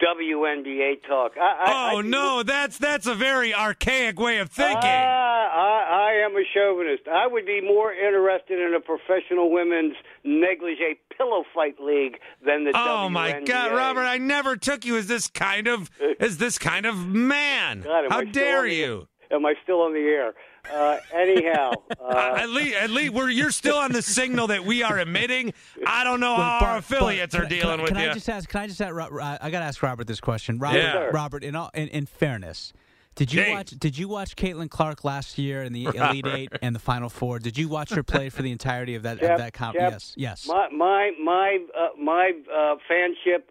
[0.00, 1.33] WNBA talk.
[1.37, 4.78] I, I, Oh I, no, that's that's a very archaic way of thinking.
[4.83, 7.09] Ah, I, I am a chauvinist.
[7.09, 12.72] I would be more interested in a professional women's negligee pillow fight league than the
[12.74, 14.02] oh my God, Robert!
[14.04, 17.83] I never took you as this kind of as this kind of man.
[17.83, 19.09] God, How dare on the- you?
[19.33, 20.35] Am I still on the air?
[20.72, 24.83] Uh, anyhow, uh, at least, at least, we're, you're still on the signal that we
[24.83, 25.52] are emitting.
[25.87, 28.11] I don't know how Bart- our affiliates Bart, are I- dealing can, with can you.
[28.11, 28.48] I just ask?
[28.48, 28.94] Can I just ask?
[28.94, 30.59] I got to ask Robert this question.
[30.59, 30.96] Robert, Yeah.
[31.12, 32.72] Robert, in all in, in fairness,
[33.16, 33.56] Did you James.
[33.56, 33.70] watch?
[33.70, 37.38] Did you watch Caitlin Clark last year in the Elite Eight and the Final Four?
[37.38, 39.76] Did you watch her play for the entirety of that Jeff, of that comp?
[39.76, 40.46] Jeff, yes, yes.
[40.46, 43.42] My my my uh, my uh, fanship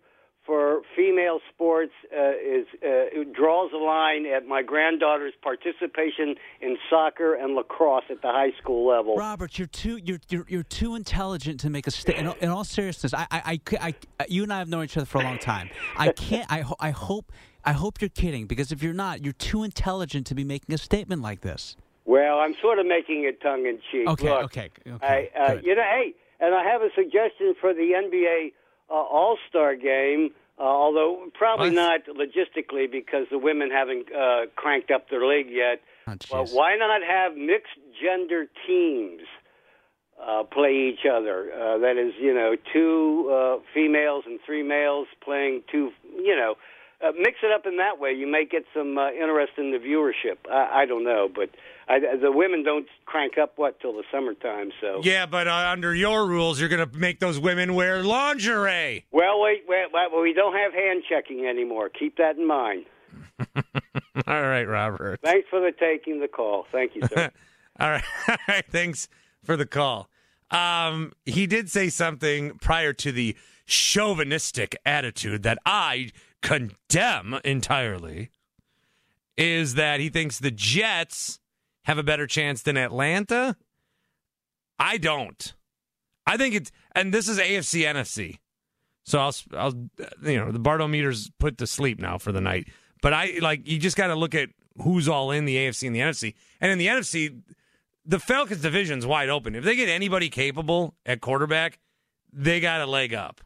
[0.49, 6.75] for female sports uh, is uh, it draws a line at my granddaughter's participation in
[6.89, 9.15] soccer and lacrosse at the high school level.
[9.15, 12.19] Robert, you're too you're you're, you're too intelligent to make a statement.
[12.19, 13.13] in, all- in all seriousness.
[13.13, 15.69] I, I I I you and I have known each other for a long time.
[15.95, 16.51] I can't.
[16.51, 17.31] I ho- I hope
[17.63, 20.79] I hope you're kidding because if you're not, you're too intelligent to be making a
[20.79, 21.75] statement like this.
[22.05, 24.07] Well, I'm sort of making it tongue in cheek.
[24.07, 25.29] Okay, Look, okay, okay.
[25.35, 28.53] I, uh, you know, hey, and I have a suggestion for the NBA
[28.89, 30.31] uh, All Star game.
[30.60, 31.76] Uh, although probably What?
[31.76, 35.82] not logistically because the women haven't uh, cranked up their league yet.
[36.08, 39.22] Oh, Well, why not have mixed gender teams
[40.22, 41.50] uh, play each other?
[41.54, 46.56] Uh, that is, you know, two uh, females and three males playing two, you know,
[47.01, 48.12] uh, mix it up in that way.
[48.12, 50.38] You may get some uh, interest in the viewership.
[50.51, 51.49] I, I don't know, but
[51.88, 54.71] I, the women don't crank up what till the summertime.
[54.81, 59.05] So Yeah, but uh, under your rules, you're going to make those women wear lingerie.
[59.12, 61.89] well, wait, wait, wait, we don't have hand checking anymore.
[61.89, 62.85] Keep that in mind.
[64.27, 65.19] All right, Robert.
[65.23, 66.65] Thanks for the taking the call.
[66.71, 67.31] Thank you, sir.
[67.79, 68.03] All right.
[68.27, 68.65] All right.
[68.69, 69.07] Thanks
[69.43, 70.09] for the call.
[70.51, 76.09] Um, he did say something prior to the chauvinistic attitude that I
[76.41, 78.30] condemn entirely
[79.38, 81.39] is that he thinks the Jets
[81.86, 83.56] have a better chance than Atlanta.
[84.78, 85.54] I don't.
[86.25, 88.38] I think it's, and this is AFC NFC.
[89.06, 89.73] So I'll, I'll,
[90.23, 92.67] you know, the Bartometer's put to sleep now for the night.
[93.02, 94.49] But I like you just got to look at
[94.82, 96.36] who's all in the AFC and the NFC.
[96.62, 97.41] And in the NFC,
[98.06, 99.56] the Falcons division's wide open.
[99.56, 101.80] If they get anybody capable at quarterback,
[102.32, 103.41] they got a leg up.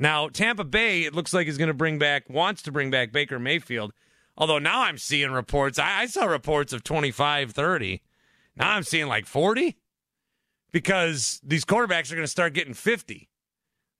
[0.00, 3.12] Now, Tampa Bay, it looks like is going to bring back, wants to bring back
[3.12, 3.92] Baker Mayfield.
[4.34, 8.00] Although now I'm seeing reports, I, I saw reports of 25, 30.
[8.56, 9.76] Now I'm seeing like 40
[10.72, 13.28] because these quarterbacks are going to start getting 50.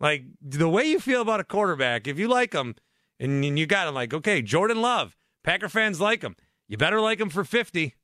[0.01, 2.77] Like the way you feel about a quarterback, if you like him
[3.21, 6.35] and you got him, like, okay, Jordan Love, Packer fans like him.
[6.67, 7.95] You better like him for 50.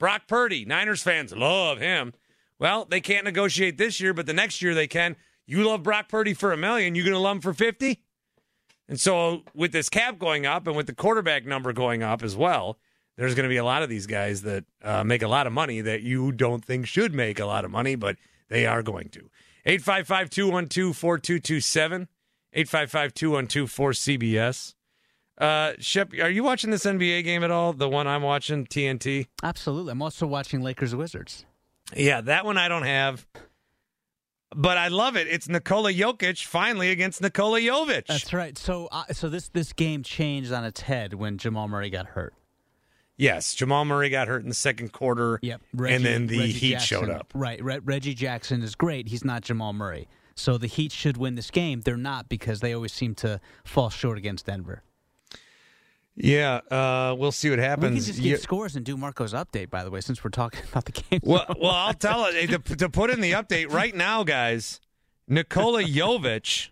[0.00, 2.12] Brock Purdy, Niners fans love him.
[2.58, 5.14] Well, they can't negotiate this year, but the next year they can.
[5.46, 8.00] You love Brock Purdy for a million, you're going to love him for 50?
[8.88, 12.36] And so, with this cap going up and with the quarterback number going up as
[12.36, 12.78] well,
[13.16, 15.52] there's going to be a lot of these guys that uh, make a lot of
[15.52, 18.16] money that you don't think should make a lot of money, but
[18.48, 19.30] they are going to.
[19.66, 22.08] 855 212 4227.
[22.52, 24.74] 855 212 4CBS.
[25.38, 27.72] Uh, Shep, are you watching this NBA game at all?
[27.72, 29.26] The one I'm watching, TNT?
[29.42, 29.92] Absolutely.
[29.92, 31.44] I'm also watching Lakers Wizards.
[31.96, 33.26] Yeah, that one I don't have.
[34.54, 35.26] But I love it.
[35.28, 38.06] It's Nikola Jokic finally against Nikola Jovic.
[38.06, 38.56] That's right.
[38.56, 42.34] So, uh, so this this game changed on its head when Jamal Murray got hurt.
[43.16, 45.38] Yes, Jamal Murray got hurt in the second quarter.
[45.42, 45.60] Yep.
[45.86, 47.32] and then the Reggie Heat Jackson- showed up.
[47.34, 47.62] Right.
[47.62, 49.08] Re- Reggie Jackson is great.
[49.08, 50.08] He's not Jamal Murray.
[50.34, 51.82] So the Heat should win this game.
[51.82, 54.82] They're not because they always seem to fall short against Denver.
[56.16, 57.90] Yeah, uh, we'll see what happens.
[57.92, 60.30] We can just You- give scores and do Marco's update, by the way, since we're
[60.30, 61.20] talking about the game.
[61.24, 64.80] well, well, I'll tell it to, to put in the update right now, guys.
[65.26, 66.68] Nikola Jovic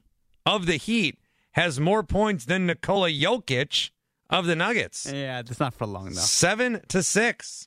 [0.46, 1.18] of the Heat
[1.52, 3.90] has more points than Nikola Jokic
[4.30, 5.10] of the Nuggets.
[5.12, 6.20] yeah, it's not for long though.
[6.20, 7.66] Seven to six.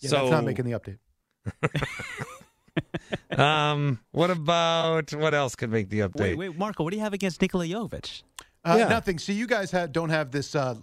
[0.00, 0.98] Yeah, so that's not making the update.
[3.38, 6.36] um, what about what else could make the update?
[6.36, 8.22] Wait, wait, Marco, what do you have against Nikola Jovic?
[8.64, 8.88] Uh, Yeah.
[8.88, 9.18] Nothing.
[9.18, 10.74] So you guys ha don't have this uh,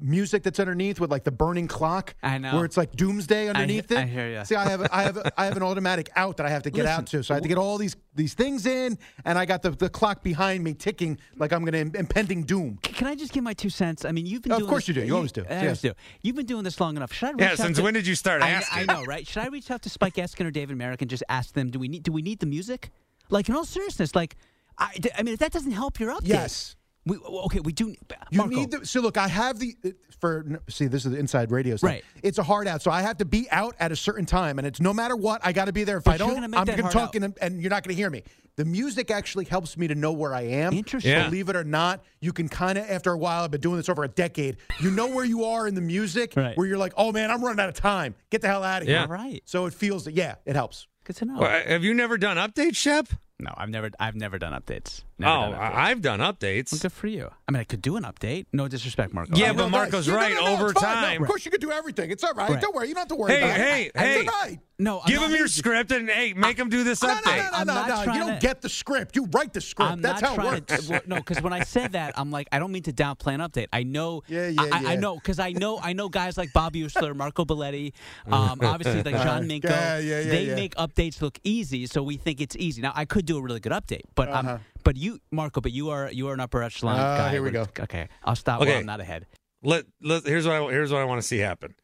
[0.00, 2.14] music that's underneath with like the burning clock.
[2.22, 2.54] I know.
[2.56, 4.08] Where it's like doomsday underneath I it.
[4.08, 4.42] hear ya.
[4.42, 6.84] See, I have I have I have an automatic out that I have to get
[6.84, 9.44] Listen, out to, so I have to get all these these things in, and I
[9.46, 12.78] got the, the clock behind me ticking like I'm going to impending doom.
[12.82, 14.04] Can I just give my two cents?
[14.04, 15.06] I mean, you've been Of doing course this- you do.
[15.06, 15.44] You always do.
[15.48, 15.92] I always do.
[16.22, 17.12] You've been doing this long enough.
[17.12, 18.88] Should I reach Yeah, out since to- when did you start I, asking?
[18.88, 19.26] I know, right?
[19.26, 21.78] Should I reach out to Spike Eskin or David Merrick and just ask them, do
[21.78, 22.90] we need do we need the music?
[23.28, 24.36] Like in all seriousness, like
[24.78, 26.28] I, I mean, if that doesn't help your update.
[26.28, 26.76] Yes.
[27.06, 27.94] We, okay, we do.
[28.30, 29.16] You Marco, need the so look.
[29.16, 31.88] I have the uh, for see this is the inside radio stuff.
[31.90, 32.04] Right.
[32.22, 34.66] It's a hard out, so I have to be out at a certain time, and
[34.66, 35.98] it's no matter what I got to be there.
[35.98, 37.94] If But I don't, gonna I'm that going to talk and, and you're not going
[37.94, 38.24] to hear me.
[38.56, 40.72] The music actually helps me to know where I am.
[40.72, 41.12] Interesting.
[41.12, 41.28] Yeah.
[41.28, 43.44] Believe it or not, you can kind of after a while.
[43.44, 44.56] I've been doing this over a decade.
[44.80, 46.56] You know where you are in the music, Right.
[46.56, 48.14] where you're like, oh man, I'm running out of time.
[48.30, 48.96] Get the hell out of here.
[48.96, 49.02] Yeah.
[49.02, 49.42] All right.
[49.44, 50.88] So it feels that yeah, it helps.
[51.04, 51.38] Good to know.
[51.38, 53.08] Well, uh, have you never done updates, Shep?
[53.38, 55.02] No, I've never I've never done updates.
[55.18, 55.54] Never oh, done.
[55.54, 56.72] I- I've done updates.
[56.72, 57.30] Well, good for you.
[57.48, 58.46] I mean, I could do an update.
[58.52, 59.34] No disrespect, Marco.
[59.36, 60.34] Yeah, I- but Marco's No, no, right.
[60.34, 60.82] no, no, Over it's.
[60.82, 62.10] No, time, of course, you could do everything.
[62.10, 62.50] It's all right.
[62.50, 62.60] Right.
[62.60, 62.88] Don't worry.
[62.88, 63.96] You don't have to worry Hey, about hey, it.
[63.96, 64.20] hey.
[64.20, 64.58] It's all right.
[64.78, 67.36] no, I'm give him your script and hey, make him do this No, no, update.
[67.36, 68.12] no, no, I'm no, no.
[68.12, 69.16] You don't to- get the script.
[69.16, 69.90] You write the script.
[69.90, 70.84] I'm That's not how it works.
[70.86, 73.34] To, well, no, because when I said that, I'm like, I don't mean to downplay
[73.34, 73.68] an update.
[73.72, 76.52] I know, Yeah, yeah, I, I- I know, because I know, I know guys like
[76.52, 77.92] Bob Usler, Marco Belletti,
[78.30, 79.64] um, obviously like John Minko.
[79.70, 82.82] Yeah, yeah, yeah, they make updates look easy, so we think it's easy.
[82.82, 84.48] Now, I could do a really good update, but Uh-huh.
[84.54, 87.30] I'm, but you, Marco, but you are you are an upper echelon Ah, guy.
[87.30, 87.66] here we go.
[87.80, 88.62] Okay, I'll stop.
[88.62, 88.70] Okay.
[88.70, 89.26] While I'm not ahead.
[89.62, 91.74] let, let here's what I, here's what I want to see happen.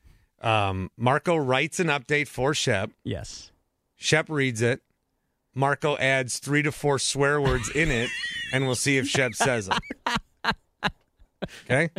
[0.40, 2.90] Um, Marco writes an update for Shep.
[3.04, 3.52] Yes.
[3.96, 4.80] Shep reads it.
[5.54, 8.08] Marco adds three to four swear words in it,
[8.52, 9.78] and we'll see if Shep says them.
[11.64, 11.90] Okay.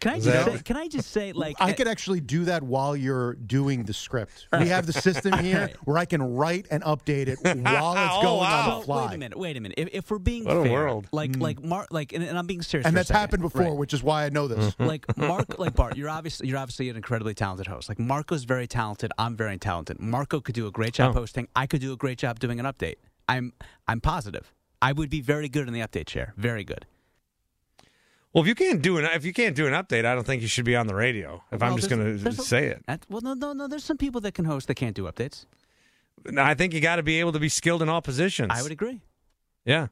[0.00, 2.44] Can I just that- say, can I just say like I eh could actually do
[2.46, 4.48] that while you're doing the script.
[4.52, 8.22] We have the system here where I can write and update it while it's Oh,
[8.22, 8.70] going wow.
[8.72, 9.06] on the fly.
[9.08, 9.38] Wait a minute.
[9.38, 9.78] Wait a minute.
[9.78, 11.06] If, if we're being What a fair, world.
[11.12, 11.42] like hmm.
[11.42, 13.20] like Mark, like, and, and I'm being serious, And for that's second.
[13.20, 13.76] happened before, Right.
[13.76, 14.74] which is why I know this.
[14.74, 14.84] Mm-hmm.
[14.86, 17.88] like Mark, like Bart, you're obviously you're obviously an incredibly talented host.
[17.90, 19.12] Like Marco's very talented.
[19.18, 20.00] I'm very talented.
[20.00, 21.20] Marco could do a great job Oh.
[21.20, 21.46] hosting.
[21.54, 22.96] I could do a great job doing an update.
[23.28, 23.52] I'm
[23.86, 24.52] I'm positive.
[24.80, 26.32] I would be very good in the update chair.
[26.38, 26.86] Very good.
[28.32, 30.42] Well, if you can't do an if you can't do an update, I don't think
[30.42, 31.42] you should be on the radio.
[31.50, 33.66] If I'm just going to say it, well, no, no, no.
[33.66, 35.46] There's some people that can host that can't do updates.
[36.26, 38.52] No, I think you got to be able to be skilled in all positions.
[38.54, 39.00] I would agree.
[39.64, 39.88] Yeah,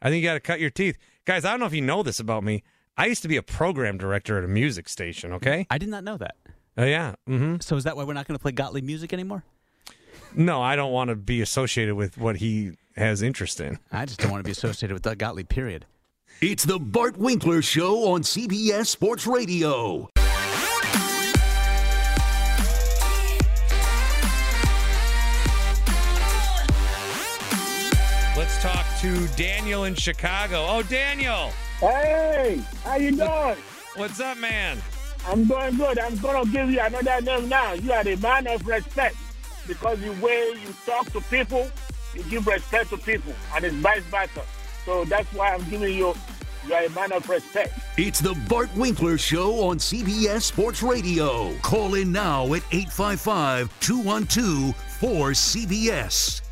[0.00, 1.44] I think you got to cut your teeth, guys.
[1.44, 2.62] I don't know if you know this about me.
[2.96, 5.32] I used to be a program director at a music station.
[5.32, 5.66] Okay.
[5.70, 6.36] I did not know that.
[6.76, 7.14] Oh yeah.
[7.28, 7.56] Mm-hmm.
[7.60, 9.42] So is that why we're not going to play Gottlieb music anymore?
[10.34, 13.78] No, I don't want to be associated with what he has interest in.
[13.90, 15.48] I just don't want to be associated with Doug Gottlieb.
[15.48, 15.86] Period.
[16.42, 20.08] It's the Bart Winkler Show on CBS Sports Radio.
[28.36, 30.64] Let's talk to Daniel in Chicago.
[30.66, 33.56] Oh, Daniel, Hey, how you doing?
[33.96, 34.78] what's up, man?
[35.26, 35.98] I'm doing good.
[35.98, 37.74] I'm gonna give you another name now.
[37.74, 39.16] You are a man of respect
[39.68, 41.70] because the way you talk to people,
[42.14, 44.42] you give respect to people, and it's vice versa.
[44.84, 46.14] So that's why I'm giving you.
[46.66, 47.72] You are a man of respect.
[47.96, 51.56] It's the Bart Winkler Show on CBS Sports Radio.
[51.60, 56.42] Call in now at 855 212 4CBS.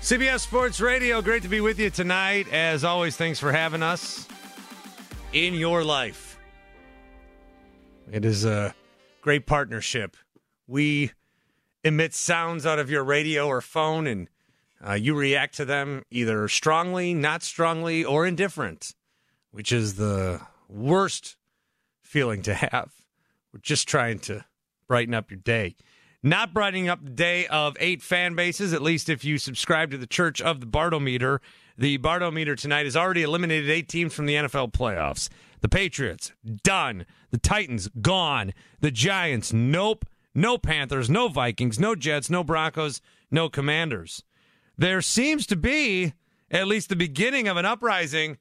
[0.00, 2.46] CBS Sports Radio, great to be with you tonight.
[2.52, 4.28] As always, thanks for having us
[5.32, 6.38] in your life.
[8.12, 8.72] It is a
[9.20, 10.16] great partnership.
[10.68, 11.10] We
[11.82, 14.28] emit sounds out of your radio or phone, and
[14.86, 18.94] uh, you react to them either strongly, not strongly, or indifferent,
[19.50, 21.36] which is the worst
[22.02, 22.92] feeling to have.
[23.52, 24.44] We're just trying to
[24.88, 25.76] brighten up your day.
[26.22, 29.98] Not brightening up the day of eight fan bases, at least if you subscribe to
[29.98, 31.38] the Church of the Bartometer.
[31.78, 35.28] The Bartometer tonight has already eliminated eight teams from the NFL playoffs.
[35.60, 36.32] The Patriots,
[36.64, 37.06] done.
[37.30, 38.52] The Titans, gone.
[38.80, 40.04] The Giants, nope.
[40.34, 43.00] No Panthers, no Vikings, no Jets, no Broncos,
[43.30, 44.22] no Commanders.
[44.78, 46.12] There seems to be
[46.50, 48.38] at least the beginning of an uprising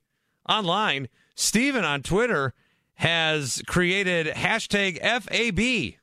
[0.48, 1.08] online.
[1.36, 2.54] Steven on Twitter
[2.96, 6.00] has created hashtag FAB,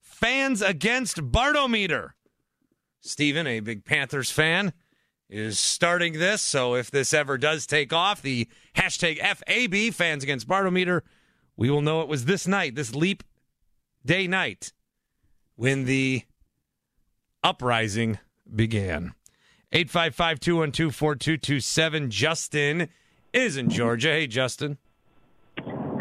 [0.00, 2.10] fans against Bartometer.
[3.00, 4.72] Steven, a big Panthers fan,
[5.28, 6.42] is starting this.
[6.42, 11.02] So if this ever does take off, the hashtag FAB, fans against Bartometer,
[11.56, 13.22] we will know it was this night, this leap
[14.04, 14.72] day night,
[15.54, 16.22] when the
[17.42, 18.18] uprising
[18.52, 19.14] began.
[19.72, 22.10] 855 212 4227.
[22.10, 22.88] Justin
[23.32, 24.08] is in Georgia.
[24.08, 24.78] Hey, Justin.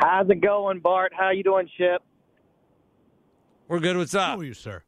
[0.01, 1.13] How's it going, Bart?
[1.17, 2.01] How you doing, Chip?
[3.67, 3.97] We're good.
[3.97, 4.29] What's up?
[4.29, 4.83] How are you, sir?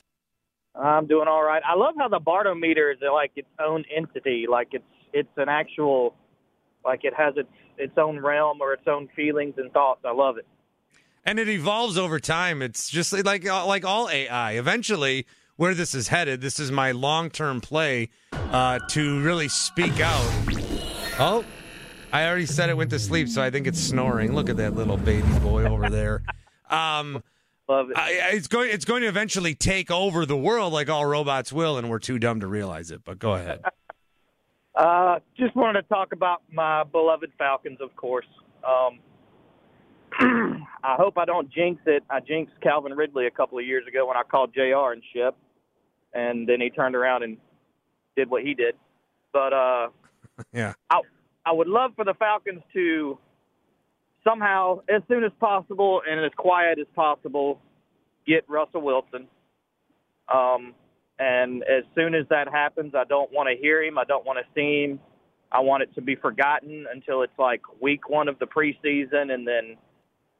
[0.75, 1.61] I'm doing all right.
[1.67, 6.13] I love how the Bartometer is like its own entity, like it's it's an actual,
[6.85, 7.49] like it has its
[7.79, 10.01] its own realm or its own feelings and thoughts.
[10.05, 10.45] I love it.
[11.25, 12.61] and it evolves over time.
[12.61, 14.51] It's just like like all AI.
[14.51, 15.25] Eventually,
[15.57, 20.31] where this is headed, this is my long term play uh, to really speak out.
[21.19, 21.43] Oh,
[22.13, 24.33] I already said it went to sleep, so I think it's snoring.
[24.33, 26.23] Look at that little baby boy over there.
[26.69, 27.23] Um,
[27.69, 27.97] Love it.
[27.97, 31.77] I, it's going it's going to eventually take over the world like all robots will,
[31.77, 33.05] and we're too dumb to realize it.
[33.05, 33.61] But go ahead.
[34.75, 38.27] Uh, just wanted to talk about my beloved Falcons, of course.
[38.63, 38.99] Um,
[40.83, 42.03] I hope I don't jinx it.
[42.11, 45.35] I jinxed Calvin Ridley a couple of years ago when I called JR and ship,
[46.17, 47.37] and then he turned around and
[48.15, 48.75] did what he did.
[49.31, 49.87] But uh,
[50.53, 50.73] Yeah.
[50.89, 51.01] I
[51.45, 53.17] I would love for the Falcons to
[54.23, 57.61] somehow, as soon as possible and as quiet as possible,
[58.25, 59.27] get Russell Wilson.
[60.33, 60.73] Um,
[61.19, 63.97] and as soon as that happens, I don't want to hear him.
[63.97, 64.99] I don't want to see him.
[65.51, 69.47] I want it to be forgotten until it's like week one of the preseason, and
[69.47, 69.77] then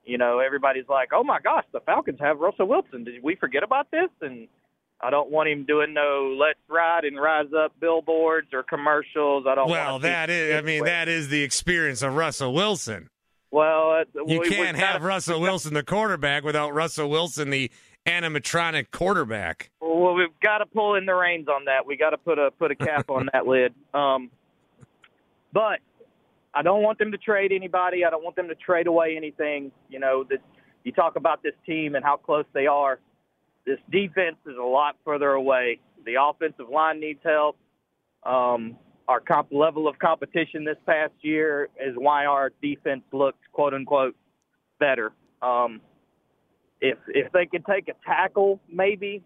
[0.03, 3.05] you know everybody's like, "Oh my gosh, the Falcons have Russell Wilson.
[3.05, 4.49] Did we forget about this?" And
[4.99, 9.45] I don't want him doing no "Let's Ride and Rise Up" billboards or commercials.
[9.47, 9.69] I don't.
[9.69, 10.55] Well, want that is.
[10.55, 10.89] I mean, Anyway.
[10.89, 13.07] that is the experience of Russell Wilson.
[13.51, 17.49] Well, uh, You we- can't we've have gotta- Russell Wilson the quarterback without Russell Wilson
[17.51, 17.69] the
[18.05, 19.69] animatronic quarterback.
[19.79, 21.85] Well, we've got to pull in the reins on that.
[21.85, 23.73] We got to put a put a cap on that lid.
[23.93, 24.31] Um,
[25.53, 25.79] but
[26.53, 28.03] I don't want them to trade anybody.
[28.03, 29.71] I don't want them to trade away anything.
[29.89, 30.39] You know that
[30.83, 32.99] you talk about this team and how close they are.
[33.67, 35.81] This defense is a lot further away.
[36.05, 37.57] The offensive line needs help.
[38.23, 38.77] Um,
[39.09, 44.15] our comp level of competition this past year is why our defense looked quote unquote
[44.79, 45.11] better.
[45.41, 45.81] Um,
[46.79, 49.21] if if they could take a tackle maybe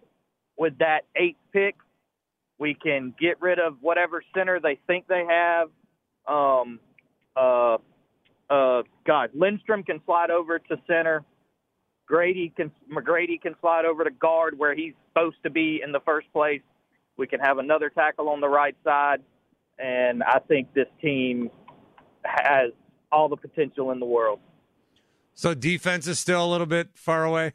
[0.57, 1.75] with that eighth pick,
[2.57, 5.69] we can get rid of whatever center they think they have.
[6.27, 6.79] Um,
[7.35, 7.77] uh,
[8.49, 11.23] uh, God, Lindstrom can slide over to center.
[12.12, 16.01] Grady can McGary can slide over to guard where he's supposed to be in the
[16.01, 16.62] first place.
[17.16, 19.22] We can have another tackle on the right side,
[19.80, 21.49] and I think this team
[22.26, 22.72] has
[23.14, 24.39] all the potential in the world.
[25.36, 27.53] So defense is still a little bit far away.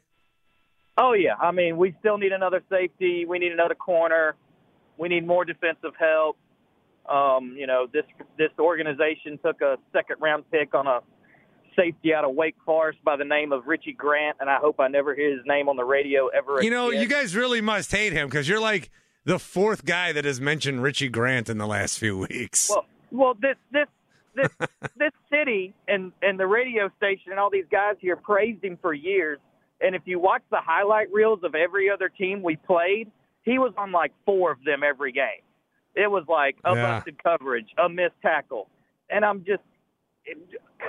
[0.97, 3.25] Oh yeah, I mean we still need another safety.
[3.25, 4.35] We need another corner.
[4.97, 6.35] We need more defensive help.
[7.07, 8.05] Um, you know this
[8.39, 11.01] this organization took a second round pick on a
[11.77, 14.87] safety out of Wake Forest by the name of Richie Grant, and I hope I
[14.87, 16.61] never hear his name on the radio ever.
[16.61, 17.01] You know, again.
[17.01, 18.89] you guys really must hate him because you're like
[19.25, 22.69] the fourth guy that has mentioned Richie Grant in the last few weeks.
[22.69, 23.87] Well, well, this this
[24.35, 24.49] this
[24.97, 28.93] this city and and the radio station and all these guys here praised him for
[28.93, 29.39] years.
[29.79, 33.11] And if you watch the highlight reels of every other team we played,
[33.43, 35.41] he was on like four of them every game.
[35.95, 36.97] It was like a Yeah.
[36.97, 38.69] busted coverage, a missed tackle,
[39.09, 39.61] and I'm just,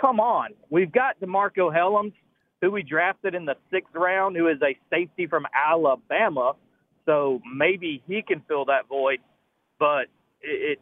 [0.01, 0.51] come on.
[0.71, 2.13] We've got DeMarcco Hellams,
[2.61, 6.53] who we drafted in the sixth round, who is a safety from Alabama.
[7.07, 9.19] So maybe he can fill that void,
[9.79, 10.07] but
[10.43, 10.79] it, it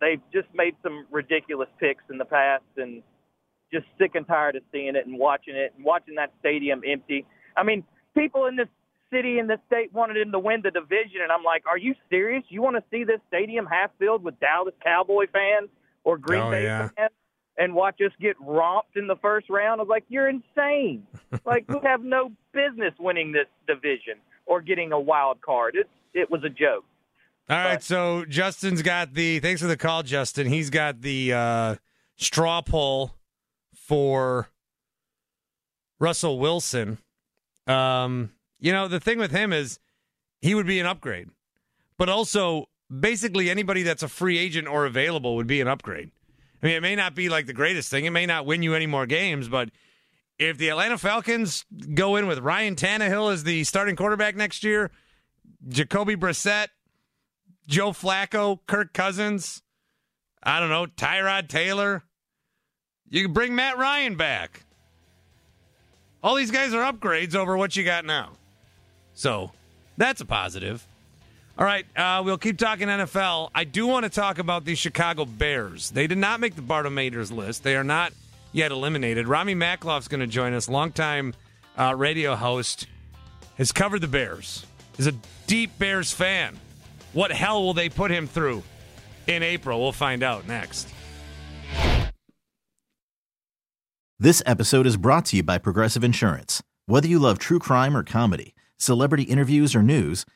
[0.00, 3.02] they've just made some ridiculous picks in the past and
[3.72, 7.24] just sick and tired of seeing it and watching it and watching that stadium empty.
[7.56, 7.82] I mean,
[8.16, 8.68] people in this
[9.12, 11.94] city and this state wanted him to win the division and I'm like, "Are you
[12.10, 12.44] serious?
[12.48, 15.68] You want to see this stadium half filled with Dallas Cowboy fans
[16.04, 16.88] or Green Oh, Bay yeah.
[16.96, 17.10] fans
[17.58, 21.06] and watch us get romped in the first round?" I was like, "You're insane.
[21.44, 25.76] like we have no business winning this division or getting a wild card.
[25.76, 26.84] It it was a joke."
[27.48, 30.48] All right, so Justin's got the thanks for the call, Justin.
[30.48, 31.74] He's got the uh,
[32.16, 33.12] straw poll
[33.72, 34.48] for
[36.00, 36.98] Russell Wilson.
[37.68, 39.78] Um, you know, the thing with him is
[40.40, 41.28] he would be an upgrade,
[41.96, 46.10] but also basically anybody that's a free agent or available would be an upgrade.
[46.66, 48.88] Mean, it may not be like the greatest thing, it may not win you any
[48.88, 49.68] more games, but
[50.36, 51.64] if the Atlanta Falcons
[51.94, 54.90] go in with Ryan Tannehill as the starting quarterback next year,
[55.68, 56.66] Jacoby Brissett,
[57.68, 59.62] Joe Flacco, Kirk Cousins,
[60.42, 62.02] I don't know, Tyrod Taylor.
[63.10, 64.64] You can bring Matt Ryan back.
[66.20, 68.32] All these guys are upgrades over what you got now.
[69.14, 69.52] So
[69.96, 70.84] that's a positive.
[71.58, 73.48] All right, uh, we'll keep talking NFL.
[73.54, 75.90] I do want to talk about the Chicago Bears.
[75.90, 77.62] They did not make the Bartometers list.
[77.64, 78.12] They are not
[78.52, 79.26] yet eliminated.
[79.26, 81.32] Rami Makloff's going to join us, longtime
[81.78, 82.88] uh, radio host,
[83.56, 84.66] has covered the Bears,
[84.98, 85.14] is a
[85.46, 86.58] deep Bears fan.
[87.14, 88.62] What hell will they put him through
[89.26, 89.80] in April?
[89.80, 90.88] We'll find out next.
[94.18, 96.62] This episode is brought to you by Progressive Insurance.
[96.84, 100.26] Whether you love true crime or comedy, celebrity interviews or news,